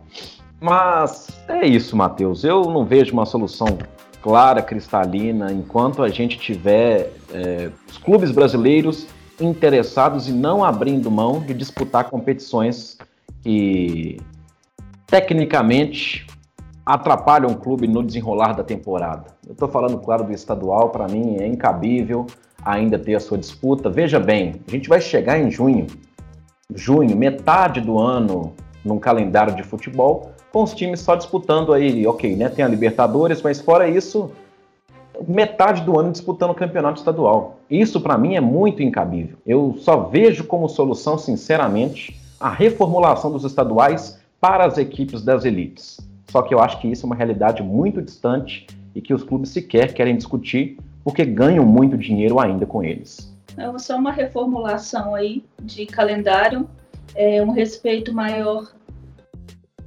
Mas 0.59 1.27
é 1.47 1.65
isso, 1.65 1.95
Matheus. 1.95 2.43
Eu 2.43 2.63
não 2.63 2.85
vejo 2.85 3.13
uma 3.13 3.25
solução 3.25 3.77
clara, 4.21 4.61
cristalina, 4.61 5.51
enquanto 5.51 6.03
a 6.03 6.09
gente 6.09 6.37
tiver 6.37 7.13
é, 7.31 7.69
os 7.89 7.97
clubes 7.97 8.31
brasileiros 8.31 9.07
interessados 9.39 10.27
e 10.27 10.33
não 10.33 10.63
abrindo 10.63 11.11
mão 11.11 11.39
de 11.39 11.53
disputar 11.53 12.09
competições 12.09 12.97
que 13.43 14.19
tecnicamente 15.05 16.25
atrapalham 16.85 17.51
o 17.51 17.55
clube 17.55 17.87
no 17.87 18.01
desenrolar 18.01 18.53
da 18.53 18.63
temporada. 18.63 19.27
Eu 19.45 19.53
estou 19.53 19.67
falando, 19.67 19.99
claro, 19.99 20.23
do 20.23 20.33
estadual, 20.33 20.89
para 20.89 21.07
mim 21.07 21.37
é 21.39 21.45
incabível 21.45 22.25
ainda 22.63 22.97
ter 22.97 23.15
a 23.15 23.19
sua 23.19 23.37
disputa. 23.37 23.89
Veja 23.89 24.19
bem, 24.19 24.61
a 24.67 24.71
gente 24.71 24.89
vai 24.89 25.01
chegar 25.01 25.39
em 25.39 25.49
junho, 25.49 25.87
junho, 26.73 27.15
metade 27.15 27.81
do 27.81 27.97
ano 27.97 28.53
num 28.83 28.99
calendário 28.99 29.55
de 29.55 29.63
futebol, 29.63 30.31
com 30.51 30.63
os 30.63 30.73
times 30.73 31.01
só 31.01 31.15
disputando 31.15 31.73
aí, 31.73 32.05
ok, 32.07 32.35
né? 32.35 32.49
Tem 32.49 32.63
a 32.63 32.67
Libertadores, 32.67 33.41
mas 33.41 33.61
fora 33.61 33.87
isso, 33.87 34.31
metade 35.27 35.81
do 35.83 35.99
ano 35.99 36.11
disputando 36.11 36.51
o 36.51 36.55
campeonato 36.55 36.99
estadual. 36.99 37.59
Isso 37.69 37.99
para 38.01 38.17
mim 38.17 38.35
é 38.35 38.41
muito 38.41 38.81
incabível. 38.81 39.37
Eu 39.45 39.75
só 39.79 40.01
vejo 40.01 40.45
como 40.45 40.69
solução, 40.69 41.17
sinceramente, 41.17 42.19
a 42.39 42.49
reformulação 42.49 43.31
dos 43.31 43.43
estaduais 43.43 44.19
para 44.39 44.65
as 44.65 44.77
equipes 44.77 45.21
das 45.23 45.43
elites. 45.45 45.99
Só 46.29 46.41
que 46.41 46.53
eu 46.53 46.59
acho 46.59 46.79
que 46.79 46.87
isso 46.87 47.05
é 47.05 47.07
uma 47.07 47.15
realidade 47.15 47.63
muito 47.63 48.01
distante 48.01 48.67
e 48.93 49.01
que 49.01 49.13
os 49.13 49.23
clubes 49.23 49.49
sequer 49.49 49.93
querem 49.93 50.15
discutir 50.15 50.77
porque 51.07 51.23
ganham 51.23 51.65
muito 51.65 51.97
dinheiro 51.97 52.37
ainda 52.37 52.65
com 52.65 52.83
eles. 52.83 53.33
É 53.55 53.79
só 53.79 53.95
uma 53.95 54.11
reformulação 54.11 55.15
aí 55.15 55.41
de 55.63 55.85
calendário, 55.85 56.69
é, 57.15 57.41
um 57.41 57.51
respeito 57.51 58.13
maior 58.13 58.67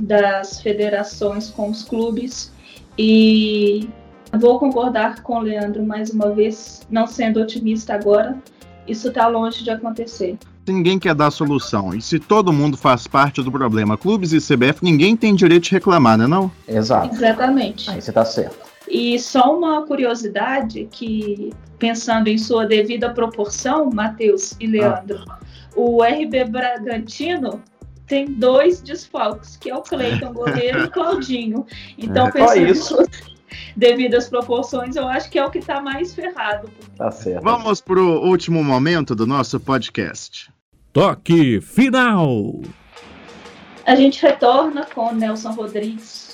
das 0.03 0.63
federações 0.63 1.51
com 1.51 1.69
os 1.69 1.83
clubes 1.83 2.51
e 2.97 3.87
vou 4.33 4.59
concordar 4.59 5.23
com 5.23 5.35
o 5.35 5.41
Leandro 5.41 5.85
mais 5.85 6.09
uma 6.09 6.31
vez, 6.31 6.87
não 6.89 7.07
sendo 7.07 7.39
otimista 7.39 7.93
agora, 7.93 8.35
isso 8.89 9.09
está 9.09 9.29
longe 9.29 9.63
de 9.63 9.69
acontecer. 9.69 10.39
Ninguém 10.67 10.99
quer 10.99 11.15
dar 11.15 11.31
solução. 11.31 11.95
E 11.95 12.01
se 12.01 12.19
todo 12.19 12.51
mundo 12.51 12.79
faz 12.79 13.07
parte 13.07 13.43
do 13.43 13.53
problema, 13.53 13.99
clubes 13.99 14.33
e 14.33 14.39
CBF, 14.39 14.83
ninguém 14.83 15.15
tem 15.15 15.35
direito 15.35 15.65
de 15.65 15.73
reclamar, 15.73 16.17
né 16.17 16.27
não? 16.27 16.51
Exato. 16.67 17.15
Exatamente. 17.15 17.91
Aí 17.91 18.01
você 18.01 18.11
tá 18.11 18.25
certo. 18.25 18.70
E 18.91 19.19
só 19.19 19.57
uma 19.57 19.87
curiosidade 19.87 20.89
que, 20.91 21.53
pensando 21.79 22.29
em 22.29 22.37
sua 22.37 22.67
devida 22.67 23.15
proporção, 23.15 23.89
Matheus 23.91 24.57
e 24.59 24.67
Leandro, 24.67 25.25
o 25.77 26.03
RB 26.03 26.45
Bragantino 26.45 27.63
tem 28.07 28.27
dois 28.27 28.81
desfalques, 28.81 29.57
que 29.57 29.71
é 29.71 29.77
o 29.77 29.83
Cleiton 29.83 30.33
Goleiro 30.33 30.81
e 30.81 30.85
o 30.85 30.91
Claudinho. 30.93 31.65
Então, 31.97 32.27
É, 32.27 32.33
pensando 32.33 32.67
em 32.67 32.75
suas 32.75 33.09
devidas 33.77 34.29
proporções, 34.29 34.97
eu 34.97 35.07
acho 35.07 35.31
que 35.31 35.39
é 35.39 35.45
o 35.45 35.51
que 35.51 35.59
está 35.59 35.81
mais 35.81 36.13
ferrado. 36.13 36.69
Tá 36.97 37.13
certo. 37.13 37.45
Vamos 37.45 37.81
pro 37.81 38.21
último 38.23 38.65
momento 38.65 39.15
do 39.15 39.27
nosso 39.27 39.61
podcast. 39.61 40.53
Toque 40.93 41.61
final. 41.61 42.61
A 43.87 43.95
gente 43.95 44.21
retorna 44.21 44.87
com 44.93 45.11
o 45.11 45.15
Nelson 45.15 45.53
Rodrigues, 45.53 46.30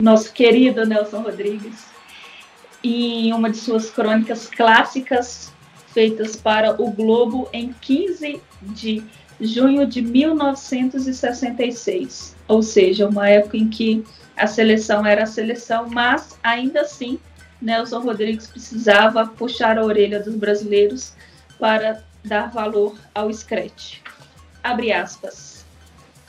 nosso 0.00 0.32
querido 0.32 0.86
Nelson 0.86 1.22
Rodrigues, 1.22 1.86
em 2.84 3.32
uma 3.32 3.50
de 3.50 3.56
suas 3.56 3.90
crônicas 3.90 4.46
clássicas 4.46 5.52
feitas 5.88 6.36
para 6.36 6.80
o 6.80 6.92
Globo 6.92 7.48
em 7.52 7.72
15 7.72 8.40
de 8.62 9.02
junho 9.40 9.84
de 9.84 10.00
1966, 10.00 12.36
ou 12.46 12.62
seja, 12.62 13.08
uma 13.08 13.28
época 13.28 13.56
em 13.56 13.68
que 13.68 14.04
a 14.36 14.46
seleção 14.46 15.04
era 15.04 15.24
a 15.24 15.26
seleção, 15.26 15.88
mas 15.90 16.38
ainda 16.44 16.82
assim 16.82 17.18
Nelson 17.60 17.98
Rodrigues 17.98 18.46
precisava 18.46 19.26
puxar 19.26 19.78
a 19.78 19.84
orelha 19.84 20.20
dos 20.20 20.36
brasileiros 20.36 21.12
para 21.58 22.04
dar 22.24 22.52
valor 22.52 22.96
ao 23.12 23.32
scratch. 23.32 23.98
Abre 24.62 24.92
aspas. 24.92 25.66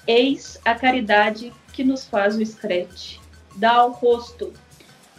Eis 0.07 0.59
a 0.65 0.73
caridade 0.73 1.53
que 1.71 1.83
nos 1.83 2.05
faz 2.05 2.35
o 2.35 2.43
scratch. 2.43 3.19
Dá 3.59 3.73
ao 3.73 3.91
rosto, 3.91 4.53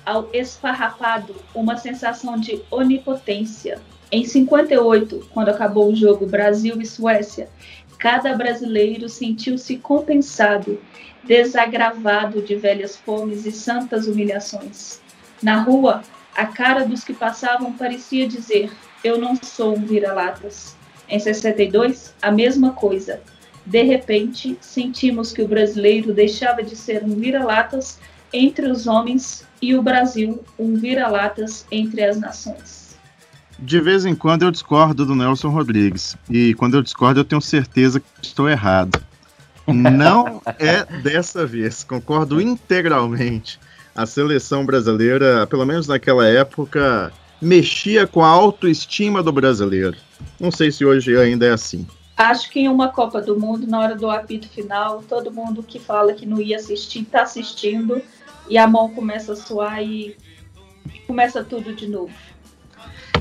ao 0.06 0.30
esfarrapado, 0.32 1.36
uma 1.54 1.76
sensação 1.76 2.40
de 2.40 2.62
onipotência. 2.70 3.78
Em 4.10 4.24
58, 4.24 5.28
quando 5.30 5.50
acabou 5.50 5.92
o 5.92 5.94
jogo 5.94 6.24
Brasil 6.24 6.80
e 6.80 6.86
Suécia, 6.86 7.50
cada 7.98 8.34
brasileiro 8.34 9.10
sentiu-se 9.10 9.76
compensado, 9.76 10.80
desagravado 11.22 12.40
de 12.40 12.56
velhas 12.56 12.96
fomes 12.96 13.44
e 13.44 13.52
santas 13.52 14.06
humilhações. 14.06 15.02
Na 15.42 15.60
rua, 15.60 16.00
a 16.34 16.46
cara 16.46 16.86
dos 16.86 17.04
que 17.04 17.12
passavam 17.12 17.74
parecia 17.74 18.26
dizer: 18.26 18.72
Eu 19.04 19.18
não 19.18 19.36
sou 19.36 19.76
um 19.76 19.84
vira-latas. 19.84 20.74
Em 21.06 21.18
62, 21.18 22.14
a 22.22 22.30
mesma 22.30 22.72
coisa. 22.72 23.20
De 23.66 23.82
repente, 23.82 24.56
sentimos 24.62 25.30
que 25.30 25.42
o 25.42 25.46
brasileiro 25.46 26.14
deixava 26.14 26.62
de 26.62 26.74
ser 26.74 27.04
um 27.04 27.14
vira-latas 27.14 27.98
entre 28.32 28.70
os 28.70 28.86
homens 28.86 29.44
e 29.60 29.74
o 29.74 29.82
Brasil 29.82 30.42
um 30.58 30.74
vira-latas 30.76 31.66
entre 31.70 32.02
as 32.04 32.18
nações. 32.18 32.96
De 33.58 33.80
vez 33.80 34.06
em 34.06 34.14
quando 34.14 34.42
eu 34.42 34.50
discordo 34.50 35.04
do 35.04 35.14
Nelson 35.14 35.50
Rodrigues. 35.50 36.16
E 36.30 36.54
quando 36.54 36.74
eu 36.74 36.82
discordo, 36.82 37.20
eu 37.20 37.24
tenho 37.24 37.42
certeza 37.42 38.00
que 38.00 38.06
estou 38.22 38.48
errado. 38.48 39.02
Não 39.66 40.40
é 40.58 40.84
dessa 41.02 41.46
vez. 41.46 41.84
Concordo 41.84 42.40
integralmente. 42.40 43.60
A 43.94 44.06
seleção 44.06 44.64
brasileira, 44.64 45.46
pelo 45.46 45.66
menos 45.66 45.86
naquela 45.86 46.26
época, 46.26 47.12
mexia 47.40 48.06
com 48.06 48.22
a 48.24 48.28
autoestima 48.28 49.22
do 49.22 49.32
brasileiro. 49.32 49.96
Não 50.38 50.50
sei 50.50 50.72
se 50.72 50.84
hoje 50.84 51.16
ainda 51.16 51.46
é 51.46 51.52
assim. 51.52 51.86
Acho 52.16 52.50
que 52.50 52.60
em 52.60 52.68
uma 52.68 52.88
Copa 52.88 53.20
do 53.20 53.38
Mundo, 53.38 53.66
na 53.66 53.78
hora 53.78 53.96
do 53.96 54.10
apito 54.10 54.46
final, 54.48 55.02
todo 55.08 55.32
mundo 55.32 55.62
que 55.62 55.78
fala 55.78 56.12
que 56.12 56.26
não 56.26 56.38
ia 56.38 56.56
assistir, 56.56 57.00
está 57.00 57.22
assistindo, 57.22 58.00
e 58.50 58.58
a 58.58 58.66
mão 58.66 58.90
começa 58.90 59.32
a 59.32 59.36
suar 59.36 59.82
e 59.82 60.16
começa 61.06 61.42
tudo 61.42 61.72
de 61.74 61.88
novo. 61.88 62.12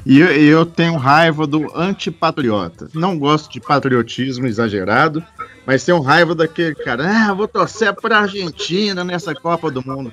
E 0.05 0.19
eu, 0.19 0.27
eu 0.31 0.65
tenho 0.65 0.95
raiva 0.97 1.45
do 1.45 1.71
antipatriota. 1.77 2.89
Não 2.93 3.17
gosto 3.19 3.51
de 3.51 3.59
patriotismo 3.59 4.47
exagerado, 4.47 5.23
mas 5.65 5.83
tenho 5.83 6.01
raiva 6.01 6.33
daquele 6.33 6.73
cara. 6.75 7.03
Ah, 7.07 7.33
vou 7.33 7.47
torcer 7.47 7.93
pra 7.93 8.19
Argentina 8.19 9.03
nessa 9.03 9.35
Copa 9.35 9.69
do 9.69 9.85
Mundo. 9.85 10.11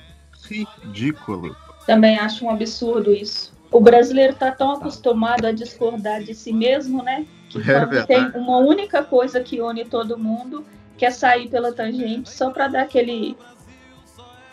Ridículo. 0.49 1.57
Também 1.87 2.19
acho 2.19 2.45
um 2.45 2.51
absurdo 2.51 3.13
isso. 3.13 3.53
o 3.71 3.81
brasileiro 3.81 4.33
está 4.33 4.51
tão 4.51 4.73
acostumado 4.73 5.47
a 5.47 5.53
discordar 5.53 6.23
de 6.23 6.35
si 6.35 6.53
mesmo, 6.53 7.03
né? 7.03 7.27
Que 7.49 7.59
É 7.71 8.03
tem 8.07 8.31
uma 8.35 8.59
única 8.59 9.03
coisa 9.05 9.41
que 9.41 9.61
une 9.61 9.85
todo 9.85 10.19
mundo, 10.19 10.65
que 10.99 11.05
é 11.07 11.11
sair 11.11 11.49
pela 11.49 11.73
tangente 11.73 12.29
só 12.31 12.51
para 12.51 12.69
dar 12.69 12.83
aquele 12.83 13.37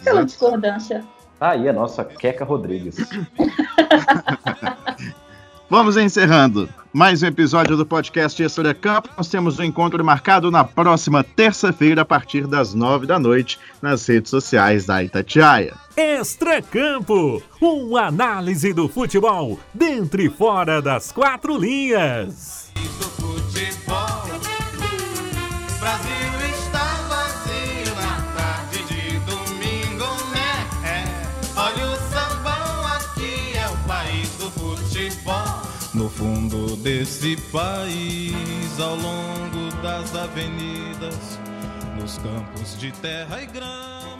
aquela 0.04 0.20
Exato. 0.20 0.26
discordância. 0.26 1.04
Tá 1.40 1.52
aí 1.52 1.68
a 1.68 1.74
nossa 1.74 2.04
Queca 2.04 2.44
Rodrigues. 2.46 2.98
Vamos 5.70 5.98
encerrando 5.98 6.70
mais 6.92 7.24
um 7.24 7.26
episódio 7.26 7.76
do 7.76 7.86
podcast 7.86 8.44
Extra 8.44 8.74
Campo. 8.76 9.10
Nós 9.18 9.28
temos 9.28 9.58
um 9.58 9.64
encontro 9.64 10.04
marcado 10.06 10.52
na 10.52 10.64
próxima 10.64 11.24
terça-feira, 11.24 12.04
a 12.04 12.06
partir 12.06 12.46
das 12.46 12.76
nove 12.76 13.08
da 13.08 13.18
noite, 13.18 13.60
nas 13.82 14.06
redes 14.06 14.30
sociais 14.30 14.86
da 14.86 15.04
Itatiaia. 15.04 15.74
Extra 15.98 16.62
Campo, 16.62 17.42
uma 17.60 18.08
análise 18.08 18.72
do 18.72 18.88
futebol 18.88 19.58
dentro 19.74 20.22
e 20.22 20.30
fora 20.30 20.80
das 20.82 21.12
quatro 21.12 21.58
linhas. 21.58 22.72
Fundo 37.04 37.06
desse 37.06 37.36
país, 37.52 38.80
ao 38.80 38.96
longo 38.96 39.76
das 39.82 40.16
avenidas, 40.16 41.40
nos 42.00 42.18
campos 42.18 42.78
de 42.80 42.92
terra 42.94 43.42
e 43.42 43.46
grama. 43.46 44.13